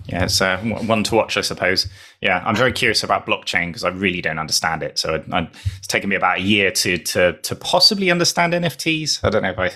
yeah, 0.07 0.25
it's 0.25 0.39
uh, 0.39 0.57
one 0.59 1.03
to 1.03 1.15
watch, 1.15 1.35
I 1.35 1.41
suppose. 1.41 1.87
Yeah, 2.21 2.43
I'm 2.45 2.55
very 2.55 2.71
curious 2.71 3.03
about 3.03 3.25
blockchain 3.25 3.67
because 3.67 3.83
I 3.83 3.89
really 3.89 4.21
don't 4.21 4.37
understand 4.37 4.83
it. 4.83 4.99
So 4.99 5.15
it, 5.15 5.25
I, 5.31 5.49
it's 5.77 5.87
taken 5.87 6.09
me 6.09 6.15
about 6.15 6.37
a 6.37 6.41
year 6.41 6.71
to 6.71 6.97
to 6.97 7.33
to 7.33 7.55
possibly 7.55 8.11
understand 8.11 8.53
NFTs. 8.53 9.23
I 9.23 9.29
don't 9.29 9.41
know 9.41 9.49
if 9.49 9.59
I 9.59 9.71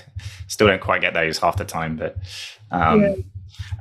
still 0.47 0.67
don't 0.67 0.81
quite 0.81 1.01
get 1.01 1.13
those 1.13 1.39
half 1.39 1.57
the 1.57 1.65
time, 1.65 1.97
but 1.97 2.17
um, 2.69 3.01
yeah. 3.01 3.13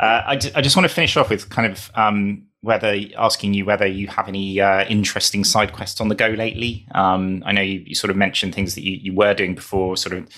uh, 0.00 0.22
I, 0.26 0.32
I 0.54 0.62
just 0.62 0.74
want 0.74 0.88
to 0.88 0.94
finish 0.94 1.16
off 1.18 1.28
with 1.28 1.50
kind 1.50 1.70
of 1.70 1.90
um, 1.94 2.46
whether 2.62 2.98
asking 3.18 3.52
you 3.52 3.66
whether 3.66 3.86
you 3.86 4.08
have 4.08 4.26
any 4.26 4.58
uh, 4.58 4.86
interesting 4.86 5.44
side 5.44 5.74
quests 5.74 6.00
on 6.00 6.08
the 6.08 6.14
go 6.14 6.28
lately. 6.28 6.86
Um, 6.92 7.42
I 7.44 7.52
know 7.52 7.62
you, 7.62 7.80
you, 7.86 7.94
sort 7.94 8.10
of 8.10 8.16
mentioned 8.16 8.54
things 8.54 8.74
that 8.74 8.84
you, 8.84 8.92
you 8.92 9.14
were 9.14 9.34
doing 9.34 9.54
before, 9.54 9.98
sort 9.98 10.16
of 10.16 10.28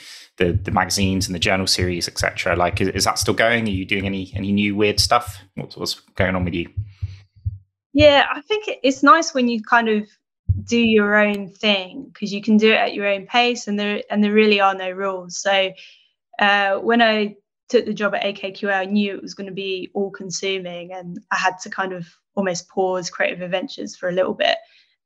the 0.40 0.53
the 0.53 0.72
magazines 0.72 1.29
and 1.29 1.35
the 1.35 1.38
journal 1.38 1.68
series, 1.68 2.09
etc. 2.09 2.57
Like, 2.57 2.81
is, 2.81 2.88
is, 2.88 3.05
that 3.05 3.18
still 3.18 3.35
going? 3.35 3.68
Are 3.68 3.70
you 3.70 3.85
doing 3.85 4.07
any 4.07 4.33
any 4.35 4.50
new 4.50 4.74
weird 4.74 4.98
stuff? 4.98 5.38
What's, 5.55 5.76
what's 5.76 5.94
going 6.16 6.35
on 6.35 6.44
with 6.44 6.55
you? 6.55 6.68
Yeah, 7.92 8.26
I 8.35 8.40
think 8.40 8.68
it's 8.83 9.03
nice 9.03 9.35
when 9.35 9.48
you 9.48 9.62
kind 9.62 9.88
of 9.88 10.09
do 10.64 10.79
your 10.79 11.16
own 11.16 11.48
thing 11.48 12.11
because 12.12 12.33
you 12.33 12.42
can 12.42 12.57
do 12.57 12.72
it 12.72 12.76
at 12.76 12.94
your 12.94 13.07
own 13.07 13.26
pace, 13.26 13.68
and 13.68 13.79
there 13.79 14.03
and 14.11 14.24
there 14.24 14.33
really 14.33 14.61
are 14.61 14.74
no 14.74 14.90
rules. 14.90 15.37
So 15.37 15.72
uh, 16.40 16.76
when 16.79 17.03
I 17.03 17.37
took 17.68 17.85
the 17.85 17.94
job 17.94 18.14
at 18.14 18.24
AKQA, 18.24 18.72
I 18.72 18.87
knew 18.87 19.14
it 19.14 19.22
was 19.22 19.35
going 19.35 19.48
to 19.48 19.53
be 19.53 19.90
all 19.94 20.11
consuming, 20.11 20.92
and 20.92 21.20
I 21.31 21.37
had 21.37 21.59
to 21.61 21.70
kind 21.70 21.92
of 21.92 22.09
almost 22.35 22.68
pause 22.68 23.11
creative 23.11 23.42
adventures 23.42 23.94
for 23.94 24.09
a 24.09 24.12
little 24.12 24.35
bit. 24.35 24.57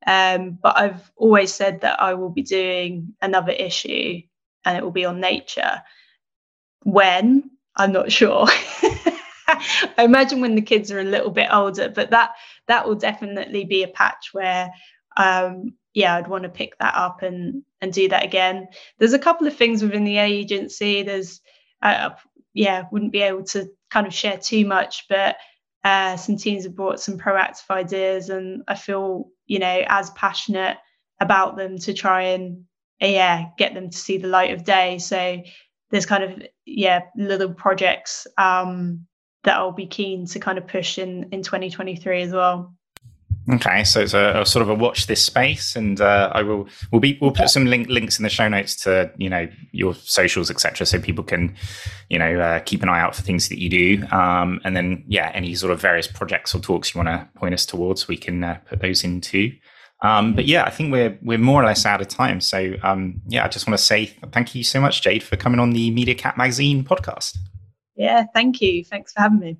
Um, 0.07 0.57
but 0.61 0.77
I've 0.77 1.11
always 1.17 1.53
said 1.53 1.81
that 1.81 2.01
I 2.01 2.13
will 2.13 2.29
be 2.29 2.43
doing 2.43 3.13
another 3.21 3.51
issue 3.51 4.21
and 4.65 4.77
it 4.77 4.83
will 4.83 4.91
be 4.91 5.05
on 5.05 5.19
nature. 5.19 5.81
When? 6.83 7.51
I'm 7.75 7.91
not 7.91 8.11
sure. 8.11 8.47
I 9.47 10.03
imagine 10.03 10.41
when 10.41 10.55
the 10.55 10.61
kids 10.61 10.91
are 10.91 10.99
a 10.99 11.03
little 11.03 11.31
bit 11.31 11.49
older, 11.51 11.89
but 11.89 12.09
that 12.11 12.31
that 12.67 12.87
will 12.87 12.95
definitely 12.95 13.65
be 13.65 13.83
a 13.83 13.87
patch 13.87 14.29
where 14.31 14.71
um, 15.17 15.73
yeah, 15.93 16.15
I'd 16.15 16.27
want 16.27 16.43
to 16.43 16.49
pick 16.49 16.77
that 16.79 16.95
up 16.95 17.21
and 17.21 17.63
and 17.81 17.91
do 17.91 18.09
that 18.09 18.23
again. 18.23 18.67
There's 18.99 19.13
a 19.13 19.19
couple 19.19 19.47
of 19.47 19.55
things 19.55 19.81
within 19.81 20.03
the 20.03 20.17
agency. 20.17 21.03
There's 21.03 21.41
uh, 21.81 22.11
yeah, 22.53 22.83
wouldn't 22.91 23.11
be 23.11 23.21
able 23.21 23.43
to 23.45 23.67
kind 23.89 24.07
of 24.07 24.13
share 24.13 24.37
too 24.37 24.65
much, 24.65 25.05
but 25.09 25.37
uh, 25.83 26.17
some 26.17 26.35
teams 26.37 26.63
have 26.63 26.75
brought 26.75 26.99
some 26.99 27.17
proactive 27.17 27.69
ideas, 27.69 28.29
and 28.29 28.63
I 28.67 28.75
feel 28.75 29.29
you 29.45 29.59
know 29.59 29.83
as 29.87 30.09
passionate 30.11 30.77
about 31.21 31.55
them 31.55 31.77
to 31.79 31.93
try 31.93 32.21
and 32.21 32.65
yeah 32.99 33.45
get 33.57 33.73
them 33.73 33.89
to 33.89 33.97
see 33.97 34.17
the 34.17 34.27
light 34.27 34.53
of 34.53 34.63
day 34.63 34.97
so 34.97 35.41
there's 35.91 36.05
kind 36.05 36.23
of 36.23 36.43
yeah 36.65 37.01
little 37.15 37.53
projects 37.53 38.27
um 38.37 39.05
that 39.43 39.57
I'll 39.57 39.71
be 39.71 39.85
keen 39.85 40.25
to 40.27 40.39
kind 40.39 40.57
of 40.57 40.67
push 40.67 40.97
in 40.97 41.29
in 41.31 41.43
2023 41.43 42.23
as 42.23 42.31
well 42.31 42.73
Okay, 43.47 43.83
so 43.83 44.01
it's 44.01 44.15
a, 44.15 44.41
a, 44.41 44.45
sort 44.45 44.63
of 44.63 44.69
a 44.69 44.73
watch 44.73 45.05
this 45.05 45.23
space, 45.23 45.75
and 45.75 46.01
uh, 46.01 46.31
I 46.33 46.41
will 46.41 46.67
we'll 46.91 46.99
be 46.99 47.15
we'll 47.21 47.31
put 47.31 47.49
some 47.51 47.65
link, 47.65 47.87
links 47.89 48.17
in 48.17 48.23
the 48.23 48.29
show 48.29 48.47
notes 48.47 48.75
to 48.77 49.11
you 49.17 49.29
know 49.29 49.47
your 49.71 49.93
socials 49.93 50.49
etc. 50.49 50.87
So 50.87 50.99
people 50.99 51.23
can 51.23 51.55
you 52.09 52.17
know 52.17 52.39
uh, 52.39 52.59
keep 52.61 52.81
an 52.81 52.89
eye 52.89 52.99
out 52.99 53.15
for 53.15 53.21
things 53.21 53.49
that 53.49 53.59
you 53.59 53.69
do, 53.69 54.07
um, 54.07 54.61
and 54.63 54.75
then 54.75 55.03
yeah, 55.07 55.31
any 55.35 55.53
sort 55.53 55.71
of 55.71 55.79
various 55.79 56.07
projects 56.07 56.55
or 56.55 56.59
talks 56.59 56.95
you 56.95 57.03
want 57.03 57.09
to 57.09 57.29
point 57.39 57.53
us 57.53 57.67
towards, 57.67 58.07
we 58.07 58.17
can 58.17 58.43
uh, 58.43 58.57
put 58.65 58.81
those 58.81 59.03
into. 59.03 59.51
Um, 60.01 60.33
but 60.35 60.45
yeah, 60.45 60.63
I 60.63 60.69
think 60.69 60.91
we're 60.91 61.17
we're 61.21 61.37
more 61.37 61.63
or 61.63 61.65
less 61.65 61.85
out 61.85 62.01
of 62.01 62.07
time. 62.07 62.41
So 62.41 62.75
um, 62.83 63.21
yeah, 63.27 63.45
I 63.45 63.47
just 63.47 63.67
want 63.67 63.77
to 63.77 63.83
say 63.83 64.07
thank 64.31 64.53
you 64.53 64.63
so 64.63 64.81
much, 64.81 65.01
Jade, 65.01 65.23
for 65.23 65.35
coming 65.35 65.59
on 65.59 65.71
the 65.71 65.91
MediaCat 65.91 66.37
Magazine 66.37 66.83
podcast. 66.83 67.37
Yeah, 67.95 68.25
thank 68.33 68.61
you. 68.61 68.83
Thanks 68.83 69.13
for 69.13 69.21
having 69.21 69.39
me. 69.39 69.57